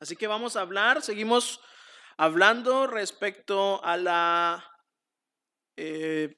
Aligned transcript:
Así 0.00 0.16
que 0.16 0.26
vamos 0.26 0.56
a 0.56 0.60
hablar, 0.60 1.02
seguimos 1.02 1.60
hablando 2.16 2.86
respecto 2.86 3.84
a 3.84 3.96
la 3.96 4.64
eh, 5.76 6.36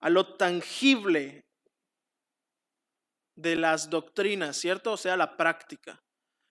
a 0.00 0.10
lo 0.10 0.36
tangible 0.36 1.46
de 3.36 3.56
las 3.56 3.90
doctrinas, 3.90 4.56
¿cierto? 4.56 4.92
O 4.92 4.96
sea, 4.96 5.16
la 5.16 5.36
práctica. 5.36 6.02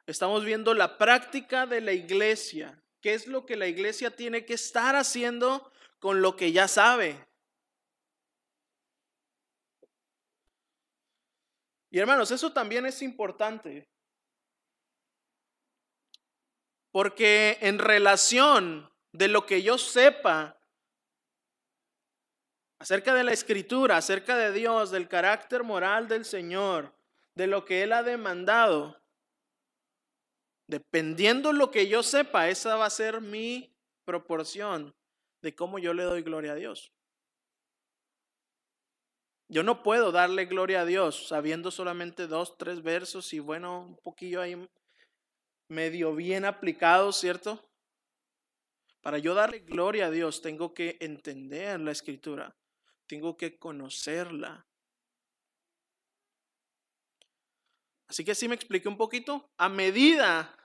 Estamos 0.06 0.44
viendo 0.44 0.74
la 0.74 0.98
práctica 0.98 1.66
de 1.66 1.82
la 1.82 1.94
iglesia. 1.94 2.82
¿Qué 3.02 3.14
es 3.14 3.28
lo 3.28 3.46
que 3.46 3.56
la 3.56 3.68
iglesia 3.68 4.16
tiene 4.16 4.46
que 4.46 4.56
estar 4.56 4.96
haciendo 4.96 5.72
con 6.00 6.22
lo 6.22 6.36
que 6.36 6.52
ya 6.52 6.68
sabe? 6.68 7.26
Y 11.92 12.00
hermanos, 12.00 12.32
eso 12.32 12.52
también 12.52 12.86
es 12.86 13.02
importante. 13.02 13.93
Porque 16.94 17.58
en 17.62 17.80
relación 17.80 18.88
de 19.14 19.28
lo 19.28 19.48
que 19.48 19.64
yo 19.64 19.80
sepa 19.80 20.60
acerca 22.78 23.16
de 23.16 23.24
la 23.24 23.34
escritura, 23.34 23.98
acerca 23.98 24.38
de 24.38 24.52
Dios, 24.52 24.92
del 24.92 25.08
carácter 25.08 25.64
moral 25.64 26.08
del 26.08 26.24
Señor, 26.24 26.94
de 27.34 27.48
lo 27.48 27.66
que 27.66 27.82
Él 27.82 27.94
ha 27.94 28.04
demandado, 28.04 29.02
dependiendo 30.68 31.52
lo 31.52 31.72
que 31.72 31.88
yo 31.88 32.04
sepa, 32.04 32.50
esa 32.50 32.76
va 32.76 32.86
a 32.86 32.92
ser 32.92 33.22
mi 33.22 33.76
proporción 34.06 34.94
de 35.42 35.56
cómo 35.56 35.80
yo 35.80 35.96
le 35.96 36.04
doy 36.04 36.22
gloria 36.22 36.52
a 36.52 36.56
Dios. 36.56 36.94
Yo 39.50 39.64
no 39.64 39.82
puedo 39.82 40.12
darle 40.12 40.46
gloria 40.46 40.82
a 40.82 40.86
Dios 40.86 41.28
sabiendo 41.28 41.72
solamente 41.72 42.28
dos, 42.28 42.56
tres 42.56 42.84
versos 42.84 43.34
y 43.34 43.40
bueno, 43.40 43.82
un 43.82 43.98
poquillo 43.98 44.42
ahí 44.42 44.70
medio 45.74 46.16
bien 46.16 46.46
aplicado, 46.46 47.12
¿cierto? 47.12 47.70
Para 49.02 49.18
yo 49.18 49.34
darle 49.34 49.60
gloria 49.60 50.06
a 50.06 50.12
Dios 50.12 50.42
tengo 50.42 50.74
que 50.74 50.98
entender 51.02 51.80
la 51.80 51.92
escritura, 51.92 52.56
tengo 53.08 53.36
que 53.36 53.58
conocerla. 53.58 54.66
Así 58.08 58.24
que 58.24 58.36
sí 58.36 58.48
me 58.48 58.56
expliqué 58.56 58.88
un 58.88 58.98
poquito. 58.98 59.52
A 59.58 59.70
medida 59.70 60.56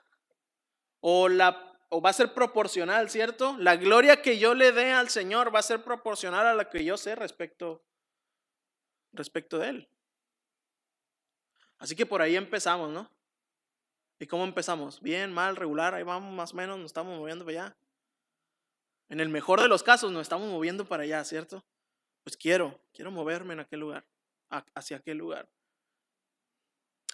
o 1.01 1.29
la 1.29 1.65
o 1.91 2.03
va 2.03 2.11
a 2.11 2.13
ser 2.13 2.35
proporcional, 2.35 3.09
¿cierto? 3.09 3.57
La 3.59 3.77
gloria 3.77 4.21
que 4.21 4.39
yo 4.39 4.55
le 4.55 4.73
dé 4.73 4.93
al 4.93 5.09
Señor 5.09 5.55
va 5.55 5.61
a 5.61 5.63
ser 5.63 5.83
proporcional 5.83 6.47
a 6.47 6.55
la 6.55 6.69
que 6.69 6.85
yo 6.85 6.97
sé 6.99 7.15
respecto 7.15 7.83
respecto 9.13 9.59
de 9.59 9.69
él. 9.71 9.91
Así 11.79 11.97
que 11.97 12.05
por 12.05 12.21
ahí 12.21 12.37
empezamos, 12.37 12.91
¿no? 12.91 13.11
¿Y 14.19 14.27
cómo 14.27 14.45
empezamos? 14.45 15.01
Bien, 15.01 15.33
mal, 15.33 15.57
regular, 15.57 15.95
ahí 15.95 16.03
vamos 16.03 16.35
más 16.35 16.53
o 16.53 16.57
menos, 16.57 16.79
nos 16.79 16.87
estamos 16.87 17.17
moviendo 17.17 17.45
para 17.45 17.67
allá. 17.67 17.77
En 19.09 19.21
el 19.21 19.29
mejor 19.29 19.61
de 19.61 19.69
los 19.69 19.83
casos 19.83 20.13
nos 20.13 20.23
estamos 20.23 20.51
moviendo 20.51 20.87
para 20.87 21.05
allá, 21.05 21.25
¿cierto? 21.25 21.65
Pues 22.25 22.37
quiero, 22.37 22.81
quiero 22.93 23.11
moverme 23.11 23.55
en 23.55 23.61
aquel 23.61 23.81
lugar, 23.81 24.07
hacia 24.75 24.99
aquel 24.99 25.19
lugar. 25.19 25.49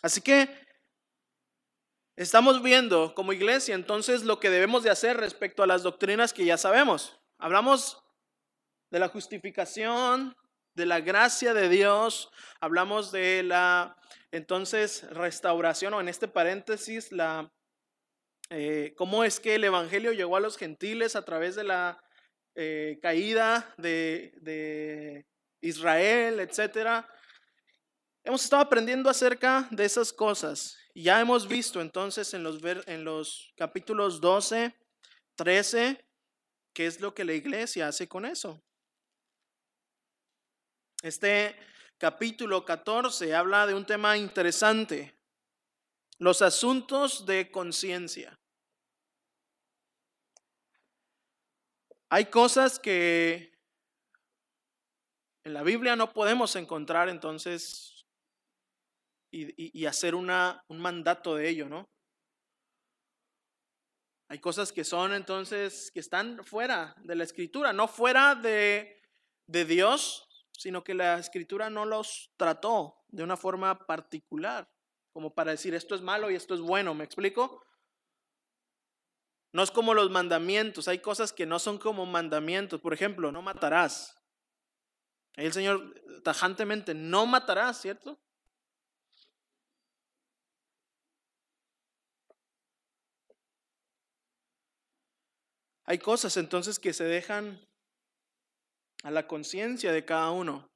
Así 0.03 0.21
que 0.21 0.49
estamos 2.17 2.63
viendo 2.63 3.15
como 3.15 3.33
iglesia 3.33 3.75
entonces 3.75 4.25
lo 4.25 4.41
que 4.41 4.51
debemos 4.51 4.83
de 4.83 4.91
hacer 4.91 5.17
respecto 5.17 5.63
a 5.63 5.67
las 5.67 5.83
doctrinas 5.83 6.33
que 6.33 6.45
ya 6.45 6.57
sabemos. 6.57 7.21
Hablamos 7.39 8.03
de 8.91 8.99
la 8.99 9.09
justificación, 9.09 10.35
de 10.75 10.87
la 10.87 11.01
gracia 11.01 11.55
de 11.55 11.69
Dios, 11.69 12.31
hablamos 12.61 13.13
de 13.13 13.43
la 13.45 13.97
entonces, 14.35 15.09
restauración, 15.11 15.95
o 15.95 16.01
en 16.01 16.09
este 16.09 16.27
paréntesis, 16.27 17.13
la, 17.13 17.53
eh, 18.51 18.93
cómo 18.97 19.23
es 19.23 19.39
que 19.39 19.55
el 19.55 19.63
Evangelio 19.63 20.11
llegó 20.11 20.37
a 20.37 20.41
los 20.41 20.57
gentiles 20.57 21.15
a 21.15 21.25
través 21.25 21.55
de 21.55 21.63
la 21.63 22.03
eh, 22.57 22.99
caída 23.01 23.73
de, 23.79 25.25
Israel, 25.61 26.41
etc. 26.41 27.07
Hemos 28.25 28.43
estado 28.43 28.63
aprendiendo 28.63 29.09
acerca 29.09 29.69
de 29.71 29.85
esas 29.85 30.13
cosas. 30.13 30.77
Ya 30.97 31.21
hemos 31.21 31.47
visto 31.47 31.81
entonces 31.81 32.35
en 32.35 32.43
los, 32.43 32.59
en 32.87 33.05
los 33.05 33.55
capítulos 33.57 34.21
12, 34.21 34.75
13, 35.37 36.05
qué 36.73 36.87
es 36.87 37.01
lo 37.01 37.15
que 37.15 37.25
la 37.25 37.35
iglesia 37.35 37.87
hace 37.87 38.09
con 38.09 38.27
eso. 38.27 38.61
Este 41.03 41.55
capítulo 42.05 42.67
14 42.67 43.35
habla 43.35 43.67
de 43.67 43.73
un 43.73 43.87
tema 43.87 44.19
interesante, 44.19 45.15
los 46.19 46.43
asuntos 46.43 47.25
de 47.25 47.51
conciencia. 47.51 48.39
Hay 52.11 52.27
cosas 52.27 52.79
que 52.79 53.59
en 55.47 55.55
la 55.55 55.63
Biblia 55.63 55.97
no 55.97 56.13
podemos 56.13 56.55
encontrar 56.57 57.09
entonces 57.09 58.05
y, 59.31 59.87
hacer 59.87 60.15
una, 60.15 60.63
un 60.69 60.81
mandato 60.81 61.37
de 61.37 61.49
ello, 61.49 61.71
¿no? 61.71 61.89
Hay 64.29 64.41
cosas 64.41 64.73
que 64.73 64.85
son 64.85 65.15
entonces, 65.15 65.91
que 65.91 66.01
están 66.01 66.45
fuera 66.45 66.95
de 66.99 67.15
la 67.15 67.25
escritura, 67.25 67.73
no 67.73 67.89
fuera 67.89 68.35
de, 68.35 69.01
de 69.49 69.65
Dios, 69.65 70.24
sino 70.57 70.85
que 70.85 70.95
la 70.95 71.19
escritura 71.19 71.71
no 71.71 71.85
los 71.85 72.33
trató 72.37 73.05
de 73.09 73.23
una 73.23 73.37
forma 73.37 73.87
particular, 73.87 74.69
como 75.13 75.35
para 75.35 75.53
decir 75.53 75.75
esto 75.75 75.95
es 75.95 76.01
malo 76.01 76.31
y 76.31 76.35
esto 76.35 76.55
es 76.55 76.61
bueno, 76.61 76.95
¿me 76.95 77.05
explico? 77.05 77.65
No 79.53 79.63
es 79.63 79.71
como 79.71 79.95
los 79.95 80.11
mandamientos, 80.11 80.89
hay 80.89 80.99
cosas 80.99 81.33
que 81.33 81.47
no 81.47 81.59
son 81.59 81.79
como 81.79 82.07
mandamientos, 82.07 82.81
por 82.81 82.93
ejemplo, 82.93 83.31
no 83.31 83.41
matarás. 83.41 84.17
Ahí 85.37 85.47
el 85.47 85.53
Señor 85.53 85.95
tajantemente, 86.23 86.95
no 86.95 87.27
matarás, 87.27 87.81
¿cierto? 87.81 88.19
Hay 95.87 95.99
cosas 95.99 96.37
entonces 96.37 96.79
que 96.79 96.93
se 96.93 97.05
dejan 97.05 97.61
a 99.05 99.11
la 99.11 99.29
conciencia 99.29 99.93
de 99.93 100.05
cada 100.05 100.31
uno. 100.31 100.67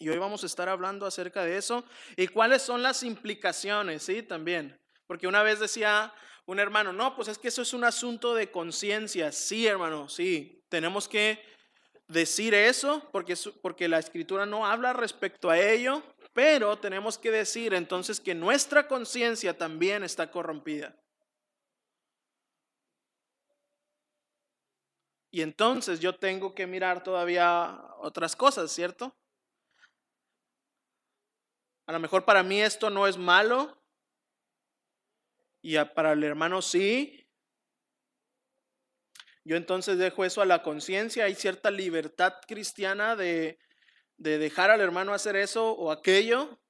Y 0.00 0.08
hoy 0.08 0.18
vamos 0.18 0.42
a 0.42 0.46
estar 0.46 0.68
hablando 0.68 1.06
acerca 1.06 1.44
de 1.44 1.56
eso 1.56 1.84
y 2.16 2.26
cuáles 2.28 2.62
son 2.62 2.82
las 2.82 3.02
implicaciones, 3.02 4.02
¿sí? 4.02 4.22
También. 4.22 4.76
Porque 5.06 5.28
una 5.28 5.42
vez 5.42 5.60
decía 5.60 6.12
un 6.46 6.58
hermano, 6.58 6.92
no, 6.92 7.14
pues 7.14 7.28
es 7.28 7.38
que 7.38 7.48
eso 7.48 7.62
es 7.62 7.72
un 7.74 7.84
asunto 7.84 8.34
de 8.34 8.50
conciencia. 8.50 9.30
Sí, 9.32 9.66
hermano, 9.66 10.08
sí. 10.08 10.60
Tenemos 10.68 11.08
que 11.08 11.42
decir 12.06 12.54
eso 12.54 13.06
porque, 13.12 13.34
porque 13.60 13.88
la 13.88 13.98
escritura 13.98 14.46
no 14.46 14.66
habla 14.66 14.92
respecto 14.92 15.50
a 15.50 15.58
ello, 15.58 16.02
pero 16.32 16.78
tenemos 16.78 17.18
que 17.18 17.30
decir 17.30 17.74
entonces 17.74 18.20
que 18.20 18.34
nuestra 18.34 18.88
conciencia 18.88 19.56
también 19.58 20.02
está 20.02 20.30
corrompida. 20.30 20.94
Y 25.38 25.42
entonces 25.42 26.00
yo 26.00 26.16
tengo 26.16 26.52
que 26.52 26.66
mirar 26.66 27.04
todavía 27.04 27.80
otras 27.98 28.34
cosas, 28.34 28.72
¿cierto? 28.72 29.16
A 31.86 31.92
lo 31.92 32.00
mejor 32.00 32.24
para 32.24 32.42
mí 32.42 32.60
esto 32.60 32.90
no 32.90 33.06
es 33.06 33.16
malo 33.16 33.80
y 35.62 35.78
para 35.94 36.14
el 36.14 36.24
hermano 36.24 36.60
sí. 36.60 37.24
Yo 39.44 39.54
entonces 39.54 39.96
dejo 39.96 40.24
eso 40.24 40.42
a 40.42 40.44
la 40.44 40.64
conciencia. 40.64 41.26
Hay 41.26 41.36
cierta 41.36 41.70
libertad 41.70 42.34
cristiana 42.48 43.14
de, 43.14 43.60
de 44.16 44.38
dejar 44.38 44.72
al 44.72 44.80
hermano 44.80 45.14
hacer 45.14 45.36
eso 45.36 45.70
o 45.70 45.92
aquello, 45.92 46.60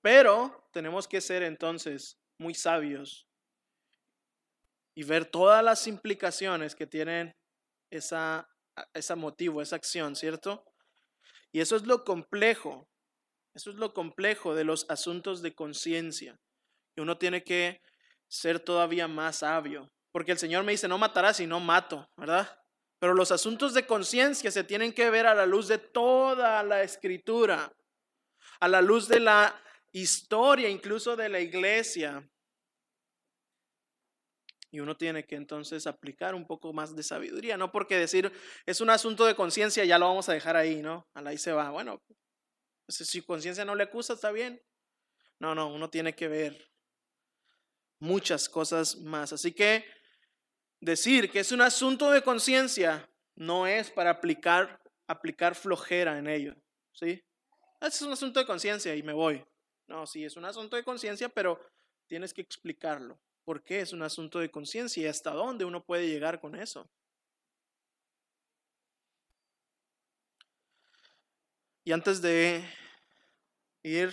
pero 0.00 0.68
tenemos 0.72 1.08
que 1.08 1.20
ser 1.20 1.42
entonces 1.42 2.20
muy 2.38 2.54
sabios 2.54 3.26
y 4.94 5.02
ver 5.02 5.24
todas 5.24 5.64
las 5.64 5.88
implicaciones 5.88 6.76
que 6.76 6.86
tienen 6.86 7.34
esa, 7.90 8.48
ese 8.94 9.14
motivo, 9.14 9.62
esa 9.62 9.76
acción, 9.76 10.16
¿cierto? 10.16 10.64
Y 11.52 11.60
eso 11.60 11.76
es 11.76 11.86
lo 11.86 12.04
complejo, 12.04 12.88
eso 13.54 13.70
es 13.70 13.76
lo 13.76 13.94
complejo 13.94 14.54
de 14.54 14.64
los 14.64 14.86
asuntos 14.90 15.42
de 15.42 15.54
conciencia. 15.54 16.38
Y 16.96 17.00
uno 17.00 17.18
tiene 17.18 17.42
que 17.44 17.80
ser 18.28 18.60
todavía 18.60 19.08
más 19.08 19.38
sabio, 19.38 19.90
porque 20.12 20.32
el 20.32 20.38
Señor 20.38 20.64
me 20.64 20.72
dice, 20.72 20.88
no 20.88 20.98
matarás 20.98 21.40
y 21.40 21.46
no 21.46 21.60
mato, 21.60 22.10
¿verdad? 22.16 22.60
Pero 22.98 23.14
los 23.14 23.30
asuntos 23.30 23.74
de 23.74 23.86
conciencia 23.86 24.50
se 24.50 24.64
tienen 24.64 24.92
que 24.92 25.10
ver 25.10 25.26
a 25.26 25.34
la 25.34 25.46
luz 25.46 25.68
de 25.68 25.78
toda 25.78 26.62
la 26.62 26.82
escritura, 26.82 27.72
a 28.60 28.68
la 28.68 28.80
luz 28.80 29.08
de 29.08 29.20
la 29.20 29.60
historia 29.92 30.68
incluso 30.68 31.16
de 31.16 31.28
la 31.28 31.40
iglesia. 31.40 32.28
Y 34.76 34.80
uno 34.80 34.94
tiene 34.94 35.24
que 35.24 35.36
entonces 35.36 35.86
aplicar 35.86 36.34
un 36.34 36.46
poco 36.46 36.70
más 36.74 36.94
de 36.94 37.02
sabiduría, 37.02 37.56
no 37.56 37.72
porque 37.72 37.96
decir 37.96 38.30
es 38.66 38.82
un 38.82 38.90
asunto 38.90 39.24
de 39.24 39.34
conciencia, 39.34 39.86
ya 39.86 39.98
lo 39.98 40.06
vamos 40.06 40.28
a 40.28 40.34
dejar 40.34 40.54
ahí, 40.54 40.82
¿no? 40.82 41.08
Ahí 41.14 41.38
se 41.38 41.50
va. 41.50 41.70
Bueno, 41.70 42.02
pues, 42.84 42.98
si 42.98 43.22
conciencia 43.22 43.64
no 43.64 43.74
le 43.74 43.84
acusa, 43.84 44.12
está 44.12 44.30
bien. 44.32 44.60
No, 45.38 45.54
no, 45.54 45.72
uno 45.72 45.88
tiene 45.88 46.14
que 46.14 46.28
ver 46.28 46.70
muchas 48.00 48.50
cosas 48.50 48.98
más. 48.98 49.32
Así 49.32 49.52
que 49.52 49.86
decir 50.78 51.30
que 51.30 51.40
es 51.40 51.52
un 51.52 51.62
asunto 51.62 52.10
de 52.10 52.20
conciencia 52.20 53.10
no 53.34 53.66
es 53.66 53.90
para 53.90 54.10
aplicar, 54.10 54.78
aplicar 55.06 55.54
flojera 55.54 56.18
en 56.18 56.26
ello. 56.26 56.54
¿sí? 56.92 57.18
Es 57.80 58.02
un 58.02 58.12
asunto 58.12 58.40
de 58.40 58.46
conciencia 58.46 58.94
y 58.94 59.02
me 59.02 59.14
voy. 59.14 59.42
No, 59.86 60.06
sí, 60.06 60.22
es 60.22 60.36
un 60.36 60.44
asunto 60.44 60.76
de 60.76 60.84
conciencia, 60.84 61.30
pero 61.30 61.58
tienes 62.06 62.34
que 62.34 62.42
explicarlo. 62.42 63.18
¿Por 63.46 63.62
qué 63.62 63.78
es 63.80 63.92
un 63.92 64.02
asunto 64.02 64.40
de 64.40 64.50
conciencia 64.50 65.04
y 65.04 65.06
hasta 65.06 65.30
dónde 65.30 65.64
uno 65.64 65.84
puede 65.84 66.08
llegar 66.08 66.40
con 66.40 66.56
eso? 66.56 66.90
Y 71.84 71.92
antes 71.92 72.20
de 72.20 72.68
ir 73.84 74.12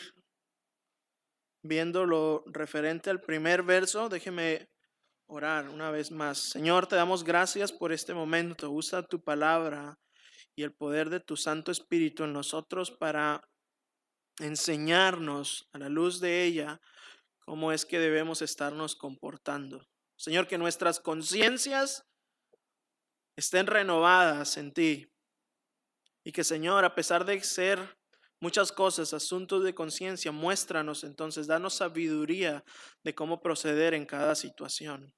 viendo 1.63 2.05
lo 2.05 2.43
referente 2.45 3.09
al 3.09 3.21
primer 3.21 3.63
verso, 3.63 4.07
déjeme 4.07 4.69
orar 5.25 5.67
una 5.69 5.89
vez 5.89 6.11
más. 6.11 6.37
Señor, 6.37 6.85
te 6.85 6.95
damos 6.95 7.23
gracias 7.23 7.71
por 7.71 7.91
este 7.91 8.13
momento. 8.13 8.69
Usa 8.69 9.01
tu 9.01 9.19
palabra 9.23 9.97
y 10.55 10.61
el 10.61 10.73
poder 10.73 11.09
de 11.09 11.19
tu 11.19 11.37
Santo 11.37 11.71
Espíritu 11.71 12.23
en 12.23 12.33
nosotros 12.33 12.91
para 12.91 13.41
enseñarnos 14.37 15.67
a 15.73 15.79
la 15.79 15.89
luz 15.89 16.19
de 16.19 16.43
ella 16.43 16.79
cómo 17.45 17.71
es 17.71 17.85
que 17.85 17.99
debemos 17.99 18.41
estarnos 18.41 18.95
comportando. 18.95 19.87
Señor, 20.15 20.47
que 20.47 20.57
nuestras 20.57 20.99
conciencias 20.99 22.05
estén 23.35 23.67
renovadas 23.67 24.57
en 24.57 24.73
ti 24.73 25.11
y 26.23 26.31
que 26.31 26.43
Señor, 26.43 26.85
a 26.85 26.95
pesar 26.95 27.25
de 27.25 27.41
ser 27.41 27.97
muchas 28.39 28.71
cosas, 28.71 29.13
asuntos 29.13 29.63
de 29.63 29.73
conciencia, 29.73 30.31
muéstranos 30.31 31.03
entonces, 31.03 31.47
danos 31.47 31.75
sabiduría 31.75 32.63
de 33.03 33.15
cómo 33.15 33.41
proceder 33.41 33.93
en 33.93 34.05
cada 34.05 34.35
situación. 34.35 35.13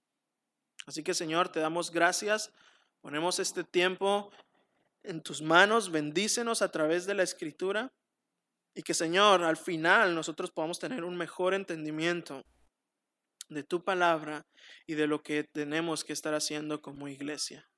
Así 0.86 1.04
que 1.04 1.14
Señor, 1.14 1.50
te 1.50 1.60
damos 1.60 1.92
gracias, 1.92 2.52
ponemos 3.02 3.40
este 3.40 3.64
tiempo 3.64 4.32
en 5.04 5.22
tus 5.22 5.42
manos, 5.42 5.92
bendícenos 5.92 6.62
a 6.62 6.72
través 6.72 7.06
de 7.06 7.14
la 7.14 7.24
escritura 7.24 7.94
y 8.76 8.84
que 8.84 8.94
Señor, 8.94 9.42
al 9.44 9.56
final 9.56 10.14
nosotros 10.14 10.52
podamos 10.52 10.80
tener 10.80 11.06
un 11.06 11.16
mejor 11.16 11.54
entendimiento 11.54 12.46
de 13.48 13.64
tu 13.64 13.84
palabra 13.84 14.46
y 14.86 14.96
de 14.96 15.08
lo 15.08 15.24
que 15.24 15.46
tenemos 15.46 16.04
que 16.04 16.12
estar 16.12 16.34
haciendo 16.34 16.82
como 16.82 17.08
iglesia. 17.08 17.70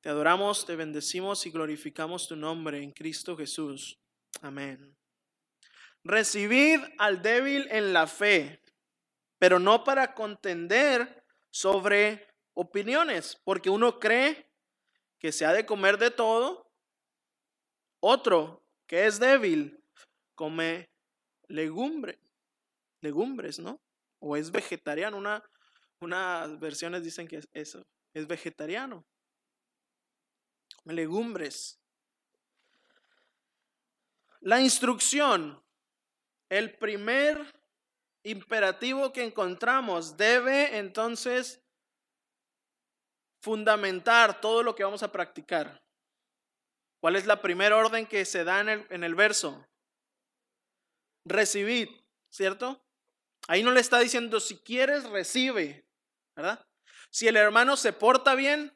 Te 0.00 0.08
adoramos, 0.08 0.66
te 0.66 0.74
bendecimos 0.74 1.46
y 1.46 1.50
glorificamos 1.50 2.26
tu 2.26 2.34
nombre 2.34 2.82
en 2.82 2.90
Cristo 2.90 3.36
Jesús. 3.36 4.00
Amén. 4.42 4.96
Recibid 6.02 6.80
al 6.98 7.22
débil 7.22 7.68
en 7.70 7.92
la 7.92 8.08
fe, 8.08 8.60
pero 9.38 9.60
no 9.60 9.84
para 9.84 10.14
contender 10.14 11.22
sobre 11.50 12.26
opiniones, 12.54 13.40
porque 13.44 13.70
uno 13.70 14.00
cree 14.00 14.50
que 15.20 15.30
se 15.30 15.44
ha 15.44 15.52
de 15.52 15.66
comer 15.66 15.98
de 15.98 16.10
todo, 16.10 16.72
otro 18.00 18.64
que 18.86 19.06
es 19.06 19.20
débil 19.20 19.79
come 20.40 20.88
legumbre, 21.48 22.18
legumbres, 23.02 23.58
¿no? 23.58 23.78
O 24.20 24.38
es 24.38 24.50
vegetariano, 24.50 25.18
una, 25.18 25.44
unas 26.00 26.58
versiones 26.58 27.04
dicen 27.04 27.28
que 27.28 27.36
es 27.36 27.48
eso, 27.52 27.86
es 28.14 28.26
vegetariano 28.26 29.04
legumbres. 30.86 31.78
La 34.40 34.62
instrucción, 34.62 35.62
el 36.48 36.74
primer 36.78 37.38
imperativo 38.22 39.12
que 39.12 39.24
encontramos 39.24 40.16
debe 40.16 40.78
entonces 40.78 41.60
fundamentar 43.42 44.40
todo 44.40 44.62
lo 44.62 44.74
que 44.74 44.84
vamos 44.84 45.02
a 45.02 45.12
practicar. 45.12 45.82
¿Cuál 46.98 47.16
es 47.16 47.26
la 47.26 47.42
primera 47.42 47.76
orden 47.76 48.06
que 48.06 48.24
se 48.24 48.42
da 48.42 48.60
en 48.60 48.70
el, 48.70 48.86
en 48.88 49.04
el 49.04 49.14
verso? 49.14 49.66
Recibid, 51.24 51.88
¿cierto? 52.30 52.82
Ahí 53.48 53.62
no 53.62 53.72
le 53.72 53.80
está 53.80 53.98
diciendo 53.98 54.40
si 54.40 54.56
quieres, 54.58 55.04
recibe, 55.04 55.84
¿verdad? 56.36 56.64
Si 57.10 57.26
el 57.26 57.36
hermano 57.36 57.76
se 57.76 57.92
porta 57.92 58.34
bien, 58.34 58.72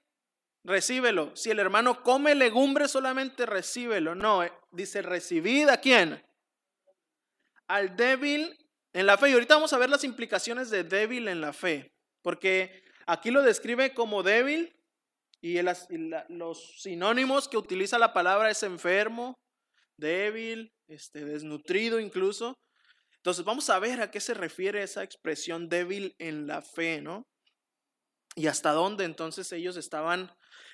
recíbelo. 0.64 1.34
Si 1.36 1.50
el 1.50 1.58
hermano 1.58 2.02
come 2.02 2.34
legumbre 2.34 2.88
solamente, 2.88 3.46
recíbelo. 3.46 4.14
No, 4.14 4.42
eh, 4.42 4.52
dice 4.72 5.02
recibid 5.02 5.68
a 5.68 5.80
quién? 5.80 6.24
Al 7.68 7.96
débil 7.96 8.58
en 8.92 9.06
la 9.06 9.16
fe. 9.16 9.30
Y 9.30 9.32
ahorita 9.34 9.54
vamos 9.54 9.72
a 9.72 9.78
ver 9.78 9.90
las 9.90 10.04
implicaciones 10.04 10.70
de 10.70 10.84
débil 10.84 11.28
en 11.28 11.40
la 11.40 11.52
fe. 11.52 11.94
Porque 12.22 12.82
aquí 13.06 13.30
lo 13.30 13.42
describe 13.42 13.94
como 13.94 14.22
débil 14.22 14.74
y, 15.40 15.60
los 16.28 16.80
sinónimos 16.80 17.48
que 17.48 17.58
utiliza 17.58 17.98
la 17.98 18.14
palabra 18.14 18.50
es 18.50 18.62
enfermo, 18.62 19.38
débil, 19.98 20.73
este, 20.88 21.24
desnutrido 21.24 22.00
incluso. 22.00 22.58
Entonces 23.16 23.44
vamos 23.44 23.70
a 23.70 23.78
ver 23.78 24.00
a 24.00 24.10
qué 24.10 24.20
se 24.20 24.34
refiere 24.34 24.82
esa 24.82 25.02
expresión 25.02 25.68
débil 25.68 26.14
en 26.18 26.46
la 26.46 26.62
fe, 26.62 27.00
¿no? 27.00 27.26
Y 28.36 28.48
hasta 28.48 28.72
dónde 28.72 29.04
entonces 29.04 29.50
ellos 29.52 29.76
estaban 29.76 30.30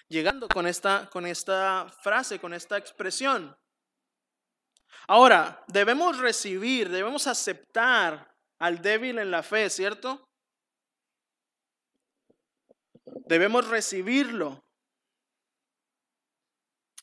llegando 0.08 0.48
con 0.48 0.66
esta, 0.66 1.08
con 1.10 1.26
esta 1.26 1.86
frase, 2.02 2.38
con 2.40 2.54
esta 2.54 2.76
expresión. 2.76 3.56
Ahora, 5.06 5.64
debemos 5.68 6.18
recibir, 6.18 6.88
debemos 6.88 7.26
aceptar 7.26 8.34
al 8.58 8.82
débil 8.82 9.18
en 9.18 9.30
la 9.30 9.42
fe, 9.42 9.70
¿cierto? 9.70 10.28
Debemos 13.26 13.68
recibirlo. 13.68 14.62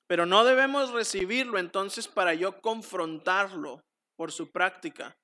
Pero 0.08 0.26
no 0.26 0.46
debemos 0.46 0.92
recibirlo 0.92 1.60
entonces 1.60 2.08
para 2.08 2.34
yo 2.34 2.62
confrontarlo 2.62 3.84
por 4.16 4.32
su 4.32 4.52
práctica. 4.52 5.18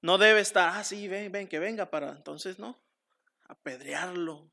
No 0.00 0.18
debe 0.18 0.40
estar, 0.40 0.72
ah, 0.76 0.84
sí, 0.84 1.08
ven, 1.08 1.32
ven, 1.32 1.48
que 1.48 1.58
venga 1.58 1.90
para 1.90 2.10
entonces, 2.10 2.58
¿no? 2.58 2.78
Apedrearlo, 3.48 4.50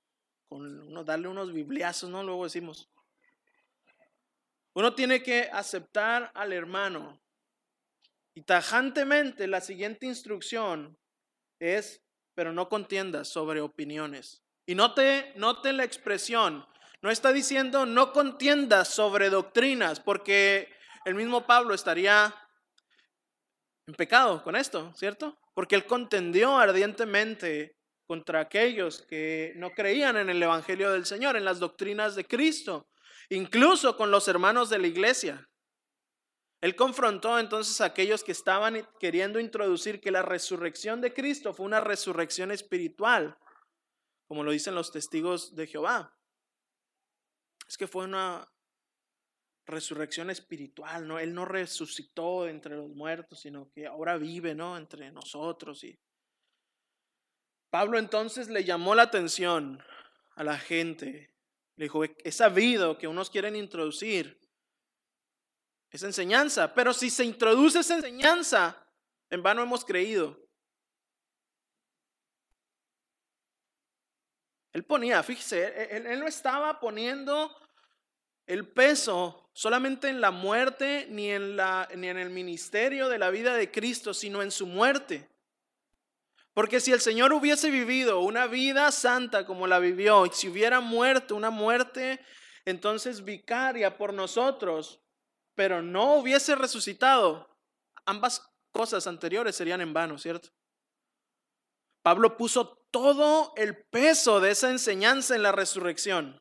con 0.47 1.05
darle 1.05 1.27
unos 1.27 1.53
bibliazos, 1.53 2.09
¿no? 2.09 2.23
Luego 2.23 2.45
decimos. 2.45 2.89
Uno 4.73 4.95
tiene 4.95 5.21
que 5.21 5.49
aceptar 5.51 6.31
al 6.33 6.53
hermano. 6.53 7.21
Y 8.33 8.43
tajantemente 8.43 9.45
la 9.47 9.59
siguiente 9.59 10.05
instrucción 10.05 10.97
es, 11.59 12.01
pero 12.33 12.53
no 12.53 12.69
contiendas 12.69 13.27
sobre 13.27 13.59
opiniones. 13.59 14.41
Y 14.65 14.75
note, 14.75 15.33
note 15.35 15.73
la 15.73 15.83
expresión. 15.83 16.65
No 17.01 17.09
está 17.09 17.33
diciendo 17.33 17.85
no 17.85 18.13
contiendas 18.13 18.89
sobre 18.89 19.29
doctrinas, 19.29 19.99
porque 19.99 20.71
el 21.03 21.15
mismo 21.15 21.47
Pablo 21.47 21.73
estaría 21.73 22.33
en 23.87 23.95
pecado 23.95 24.43
con 24.43 24.55
esto, 24.55 24.93
¿cierto? 24.95 25.39
Porque 25.55 25.75
él 25.75 25.85
contendió 25.85 26.57
ardientemente 26.57 27.75
contra 28.05 28.41
aquellos 28.41 29.01
que 29.01 29.53
no 29.55 29.71
creían 29.71 30.17
en 30.17 30.29
el 30.29 30.43
Evangelio 30.43 30.91
del 30.91 31.05
Señor, 31.05 31.35
en 31.37 31.45
las 31.45 31.59
doctrinas 31.59 32.15
de 32.15 32.25
Cristo, 32.25 32.87
incluso 33.29 33.97
con 33.97 34.11
los 34.11 34.27
hermanos 34.27 34.69
de 34.69 34.79
la 34.79 34.87
iglesia. 34.87 35.47
Él 36.61 36.75
confrontó 36.75 37.39
entonces 37.39 37.81
a 37.81 37.85
aquellos 37.85 38.23
que 38.23 38.33
estaban 38.33 38.87
queriendo 38.99 39.39
introducir 39.39 39.99
que 39.99 40.11
la 40.11 40.21
resurrección 40.21 41.01
de 41.01 41.13
Cristo 41.13 41.55
fue 41.55 41.65
una 41.65 41.81
resurrección 41.81 42.51
espiritual, 42.51 43.35
como 44.27 44.43
lo 44.43 44.51
dicen 44.51 44.75
los 44.75 44.91
testigos 44.91 45.55
de 45.55 45.65
Jehová. 45.65 46.15
Es 47.71 47.77
que 47.77 47.87
fue 47.87 48.03
una 48.03 48.45
resurrección 49.65 50.29
espiritual, 50.29 51.07
¿no? 51.07 51.19
Él 51.19 51.33
no 51.33 51.45
resucitó 51.45 52.45
entre 52.45 52.75
los 52.75 52.89
muertos, 52.89 53.39
sino 53.39 53.71
que 53.71 53.87
ahora 53.87 54.17
vive, 54.17 54.53
¿no? 54.53 54.75
Entre 54.75 55.09
nosotros 55.09 55.85
Pablo 57.69 57.97
entonces 57.97 58.49
le 58.49 58.65
llamó 58.65 58.93
la 58.93 59.03
atención 59.03 59.81
a 60.35 60.43
la 60.43 60.57
gente. 60.57 61.33
Le 61.77 61.85
dijo, 61.85 62.03
he 62.03 62.31
sabido 62.33 62.97
que 62.97 63.07
unos 63.07 63.29
quieren 63.29 63.55
introducir 63.55 64.37
esa 65.91 66.07
enseñanza, 66.07 66.73
pero 66.73 66.93
si 66.93 67.09
se 67.09 67.23
introduce 67.23 67.79
esa 67.79 67.95
enseñanza, 67.95 68.85
en 69.29 69.41
vano 69.41 69.63
hemos 69.63 69.85
creído. 69.85 70.37
Él 74.73 74.83
ponía, 74.83 75.21
fíjese, 75.21 75.95
él, 75.95 76.19
no 76.19 76.27
estaba 76.27 76.79
poniendo 76.79 77.55
el 78.45 78.67
peso 78.67 79.49
solamente 79.53 80.09
en 80.09 80.21
la 80.21 80.31
muerte 80.31 81.07
ni 81.09 81.29
en, 81.29 81.57
la, 81.57 81.87
ni 81.95 82.07
en 82.07 82.17
el 82.17 82.29
ministerio 82.29 83.09
de 83.09 83.19
la 83.19 83.29
vida 83.29 83.55
de 83.55 83.69
Cristo, 83.69 84.13
sino 84.13 84.41
en 84.41 84.51
su 84.51 84.65
muerte. 84.65 85.29
Porque 86.53 86.79
si 86.79 86.91
el 86.91 87.01
Señor 87.01 87.33
hubiese 87.33 87.69
vivido 87.69 88.19
una 88.19 88.47
vida 88.47 88.91
santa 88.91 89.45
como 89.45 89.67
la 89.67 89.79
vivió, 89.79 90.25
y 90.25 90.29
si 90.31 90.49
hubiera 90.49 90.79
muerto 90.79 91.35
una 91.35 91.49
muerte 91.49 92.19
entonces 92.65 93.23
vicaria 93.23 93.97
por 93.97 94.13
nosotros, 94.13 94.99
pero 95.55 95.81
no 95.81 96.15
hubiese 96.15 96.55
resucitado, 96.55 97.49
ambas 98.05 98.49
cosas 98.71 99.07
anteriores 99.07 99.55
serían 99.55 99.81
en 99.81 99.93
vano, 99.93 100.17
¿cierto? 100.17 100.49
Pablo 102.01 102.35
puso 102.37 102.80
todo 102.91 103.53
el 103.55 103.75
peso 103.85 104.39
de 104.39 104.51
esa 104.51 104.69
enseñanza 104.69 105.35
en 105.35 105.43
la 105.43 105.51
resurrección. 105.51 106.39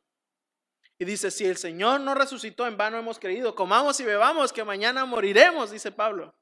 Y 0.99 1.05
dice, 1.05 1.31
si 1.31 1.45
el 1.45 1.57
Señor 1.57 2.01
no 2.01 2.13
resucitó, 2.13 2.67
en 2.67 2.77
vano 2.77 2.97
hemos 2.97 3.17
creído. 3.17 3.55
Comamos 3.55 3.99
y 3.99 4.03
bebamos, 4.03 4.53
que 4.53 4.63
mañana 4.63 5.03
moriremos, 5.05 5.71
dice 5.71 5.91
Pablo. 5.91 6.35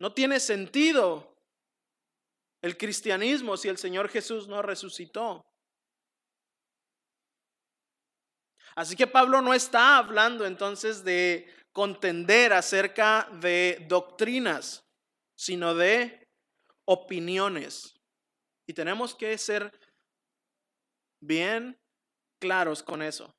No 0.00 0.12
tiene 0.12 0.40
sentido 0.40 1.36
el 2.62 2.76
cristianismo 2.76 3.56
si 3.56 3.68
el 3.68 3.78
Señor 3.78 4.08
Jesús 4.08 4.48
no 4.48 4.62
resucitó. 4.62 5.44
Así 8.74 8.96
que 8.96 9.06
Pablo 9.06 9.42
no 9.42 9.54
está 9.54 9.98
hablando 9.98 10.46
entonces 10.46 11.04
de 11.04 11.52
contender 11.72 12.52
acerca 12.52 13.28
de 13.40 13.84
doctrinas, 13.88 14.84
sino 15.36 15.74
de 15.74 16.19
opiniones. 16.90 17.94
Y 18.66 18.74
tenemos 18.74 19.14
que 19.14 19.38
ser 19.38 19.72
bien 21.20 21.78
claros 22.40 22.82
con 22.82 23.00
eso. 23.00 23.32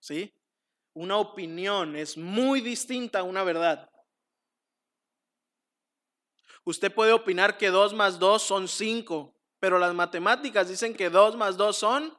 ¿Sí? 0.00 0.32
Una 0.92 1.16
opinión 1.16 1.96
es 1.96 2.16
muy 2.16 2.60
distinta 2.60 3.18
a 3.18 3.22
una 3.24 3.42
verdad. 3.42 3.90
Usted 6.62 6.94
puede 6.94 7.12
opinar 7.12 7.58
que 7.58 7.70
2 7.70 7.94
más 7.94 8.20
2 8.20 8.40
son 8.40 8.68
5, 8.68 9.34
pero 9.58 9.80
las 9.80 9.92
matemáticas 9.92 10.68
dicen 10.68 10.94
que 10.94 11.10
2 11.10 11.34
más 11.34 11.56
2 11.56 11.76
son 11.76 12.16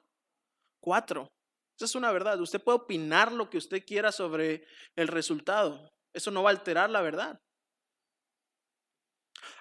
4. 0.82 1.32
Esa 1.78 1.86
es 1.86 1.96
una 1.96 2.12
verdad. 2.12 2.38
Usted 2.42 2.62
puede 2.62 2.80
opinar 2.80 3.32
lo 3.32 3.50
que 3.50 3.58
usted 3.58 3.86
quiera 3.86 4.12
sobre 4.12 4.68
el 4.98 5.08
resultado. 5.08 5.90
Eso 6.12 6.32
no 6.32 6.44
va 6.44 6.50
a 6.50 6.54
alterar 6.54 6.90
la 6.90 7.02
verdad. 7.02 7.42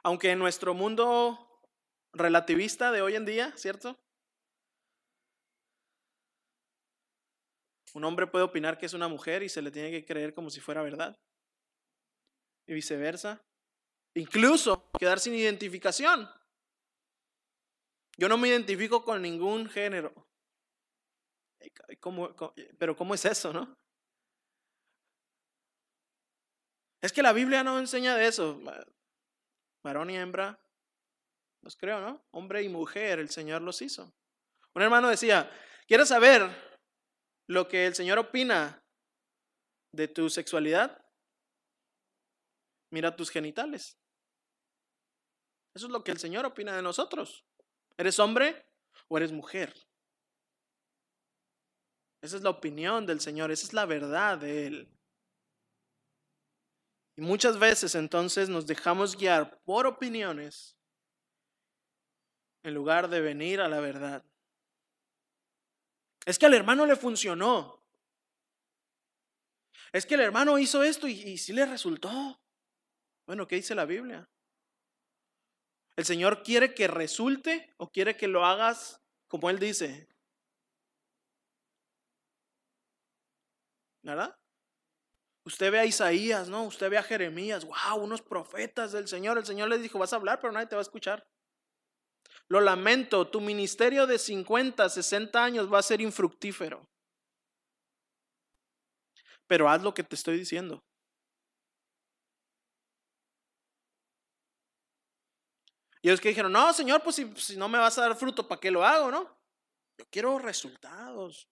Aunque 0.04 0.30
en 0.30 0.38
nuestro 0.38 0.74
mundo 0.74 1.62
relativista 2.12 2.92
de 2.92 3.00
hoy 3.00 3.16
en 3.16 3.24
día, 3.24 3.56
¿cierto? 3.56 3.98
Un 7.94 8.04
hombre 8.04 8.26
puede 8.26 8.44
opinar 8.44 8.76
que 8.76 8.86
es 8.86 8.92
una 8.92 9.08
mujer 9.08 9.42
y 9.42 9.48
se 9.48 9.62
le 9.62 9.70
tiene 9.70 9.90
que 9.90 10.04
creer 10.04 10.34
como 10.34 10.50
si 10.50 10.60
fuera 10.60 10.82
verdad. 10.82 11.16
Y 12.66 12.74
viceversa. 12.74 13.40
Incluso 14.14 14.90
quedar 14.98 15.18
sin 15.20 15.34
identificación. 15.34 16.28
Yo 18.18 18.28
no 18.28 18.36
me 18.36 18.48
identifico 18.48 19.04
con 19.04 19.22
ningún 19.22 19.68
género. 19.68 20.12
pero 22.78 22.94
¿cómo 22.94 23.14
es 23.14 23.24
eso, 23.24 23.52
no? 23.52 23.74
Es 27.00 27.12
que 27.12 27.22
la 27.22 27.32
Biblia 27.32 27.64
no 27.64 27.78
enseña 27.78 28.16
de 28.16 28.26
eso. 28.26 28.60
Varón 29.84 30.08
y 30.08 30.16
hembra, 30.16 30.58
los 31.60 31.76
creo, 31.76 32.00
¿no? 32.00 32.24
Hombre 32.30 32.62
y 32.62 32.68
mujer, 32.68 33.18
el 33.18 33.28
Señor 33.28 33.62
los 33.62 33.82
hizo. 33.82 34.12
Un 34.74 34.82
hermano 34.82 35.08
decía, 35.08 35.50
¿quieres 35.86 36.08
saber 36.08 36.42
lo 37.46 37.68
que 37.68 37.86
el 37.86 37.94
Señor 37.94 38.18
opina 38.18 38.82
de 39.92 40.08
tu 40.08 40.30
sexualidad? 40.30 41.04
Mira 42.90 43.14
tus 43.14 43.30
genitales. 43.30 43.98
Eso 45.74 45.86
es 45.86 45.92
lo 45.92 46.02
que 46.02 46.12
el 46.12 46.18
Señor 46.18 46.46
opina 46.46 46.74
de 46.74 46.82
nosotros. 46.82 47.44
¿Eres 47.98 48.18
hombre 48.18 48.66
o 49.08 49.18
eres 49.18 49.32
mujer? 49.32 49.74
Esa 52.22 52.36
es 52.36 52.42
la 52.42 52.50
opinión 52.50 53.04
del 53.04 53.20
Señor, 53.20 53.50
esa 53.50 53.66
es 53.66 53.74
la 53.74 53.84
verdad 53.84 54.38
de 54.38 54.66
Él. 54.66 54.93
Y 57.16 57.20
muchas 57.22 57.58
veces 57.58 57.94
entonces 57.94 58.48
nos 58.48 58.66
dejamos 58.66 59.16
guiar 59.16 59.60
por 59.62 59.86
opiniones 59.86 60.76
en 62.62 62.74
lugar 62.74 63.08
de 63.08 63.20
venir 63.20 63.60
a 63.60 63.68
la 63.68 63.80
verdad. 63.80 64.24
Es 66.26 66.38
que 66.38 66.46
al 66.46 66.54
hermano 66.54 66.86
le 66.86 66.96
funcionó. 66.96 67.82
Es 69.92 70.06
que 70.06 70.14
el 70.14 70.22
hermano 70.22 70.58
hizo 70.58 70.82
esto 70.82 71.06
y, 71.06 71.12
y 71.12 71.38
sí 71.38 71.52
le 71.52 71.66
resultó. 71.66 72.40
Bueno, 73.26 73.46
¿qué 73.46 73.56
dice 73.56 73.74
la 73.74 73.84
Biblia? 73.84 74.28
¿El 75.96 76.04
Señor 76.04 76.42
quiere 76.42 76.74
que 76.74 76.88
resulte 76.88 77.72
o 77.76 77.90
quiere 77.90 78.16
que 78.16 78.26
lo 78.26 78.44
hagas 78.44 79.00
como 79.28 79.50
Él 79.50 79.58
dice? 79.60 80.08
¿Verdad? 84.02 84.36
Usted 85.44 85.70
ve 85.70 85.78
a 85.78 85.84
Isaías, 85.84 86.48
¿no? 86.48 86.64
Usted 86.64 86.88
ve 86.88 86.96
a 86.96 87.02
Jeremías, 87.02 87.66
wow, 87.66 88.02
unos 88.02 88.22
profetas 88.22 88.92
del 88.92 89.06
Señor. 89.06 89.36
El 89.36 89.44
Señor 89.44 89.68
les 89.68 89.82
dijo, 89.82 89.98
vas 89.98 90.12
a 90.12 90.16
hablar, 90.16 90.40
pero 90.40 90.52
nadie 90.52 90.66
te 90.66 90.74
va 90.74 90.80
a 90.80 90.82
escuchar. 90.82 91.26
Lo 92.48 92.60
lamento, 92.60 93.28
tu 93.28 93.40
ministerio 93.40 94.06
de 94.06 94.18
50, 94.18 94.88
60 94.88 95.44
años 95.44 95.72
va 95.72 95.78
a 95.78 95.82
ser 95.82 96.00
infructífero. 96.00 96.88
Pero 99.46 99.68
haz 99.68 99.82
lo 99.82 99.92
que 99.92 100.02
te 100.02 100.14
estoy 100.14 100.38
diciendo. 100.38 100.82
Y 106.00 106.08
ellos 106.08 106.20
que 106.20 106.28
dijeron, 106.28 106.52
no, 106.52 106.72
Señor, 106.72 107.02
pues 107.02 107.16
si, 107.16 107.34
si 107.36 107.56
no 107.56 107.68
me 107.68 107.78
vas 107.78 107.96
a 107.98 108.02
dar 108.02 108.16
fruto, 108.16 108.46
¿para 108.46 108.60
qué 108.60 108.70
lo 108.70 108.84
hago, 108.84 109.10
no? 109.10 109.38
Yo 109.98 110.06
quiero 110.10 110.38
resultados. 110.38 111.48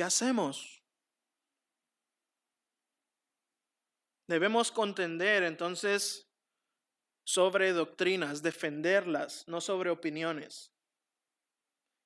¿Qué 0.00 0.04
hacemos? 0.04 0.82
Debemos 4.26 4.72
contender 4.72 5.42
entonces 5.42 6.26
sobre 7.22 7.74
doctrinas, 7.74 8.40
defenderlas, 8.40 9.46
no 9.46 9.60
sobre 9.60 9.90
opiniones. 9.90 10.72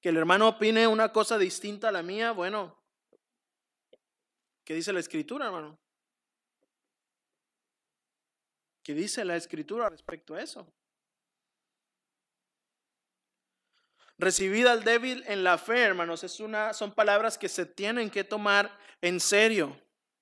Que 0.01 0.09
el 0.09 0.17
hermano 0.17 0.49
opine 0.49 0.89
una 0.89 1.13
cosa 1.13 1.39
distinta 1.39 1.91
a 1.91 1.93
la 1.93 2.03
mía, 2.03 2.33
bueno, 2.33 2.83
¿qué 4.65 4.75
dice 4.75 4.93
la 4.93 4.99
escritura, 4.99 5.47
hermano? 5.47 5.79
¿Qué 8.83 8.93
dice 8.93 9.25
la 9.25 9.37
escritura 9.37 9.89
respecto 9.89 10.35
a 10.35 10.43
eso? 10.43 10.67
Recibida 14.19 14.73
al 14.73 14.85
débil 14.85 15.25
en 15.27 15.43
la 15.43 15.59
fe, 15.59 15.83
hermanos, 15.83 16.23
es 16.23 16.39
una, 16.39 16.73
son 16.73 16.93
palabras 16.93 17.37
que 17.37 17.49
se 17.49 17.67
tienen 17.67 18.11
que 18.11 18.23
tomar 18.23 18.79
en 19.01 19.19
serio. 19.19 19.77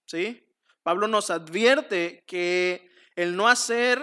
¿sí? 0.07 0.47
Pablo 0.83 1.09
nos 1.09 1.31
advierte 1.31 2.25
que 2.27 2.91
el 3.17 3.37
no 3.37 3.49
hacer, 3.49 4.03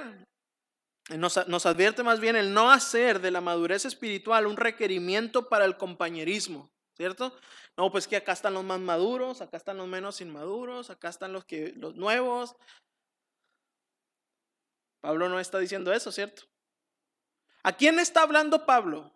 nos, 1.09 1.47
nos 1.47 1.65
advierte 1.65 2.03
más 2.03 2.19
bien 2.19 2.35
el 2.35 2.53
no 2.53 2.71
hacer 2.71 3.19
de 3.19 3.31
la 3.31 3.41
madurez 3.41 3.85
espiritual 3.85 4.45
un 4.45 4.57
requerimiento 4.57 5.49
para 5.49 5.65
el 5.65 5.77
compañerismo, 5.77 6.71
¿cierto? 6.95 7.35
No, 7.75 7.91
pues 7.91 8.07
que 8.07 8.17
acá 8.17 8.33
están 8.33 8.53
los 8.53 8.63
más 8.63 8.79
maduros, 8.79 9.41
acá 9.41 9.57
están 9.57 9.77
los 9.77 9.87
menos 9.87 10.21
inmaduros, 10.21 10.89
acá 10.89 11.09
están 11.09 11.33
los, 11.33 11.45
que, 11.45 11.73
los 11.77 11.95
nuevos. 11.95 12.55
Pablo 15.01 15.29
no 15.29 15.39
está 15.39 15.59
diciendo 15.59 15.93
eso, 15.93 16.11
¿cierto? 16.11 16.43
¿A 17.63 17.71
quién 17.71 17.99
está 17.99 18.21
hablando 18.21 18.65
Pablo? 18.65 19.11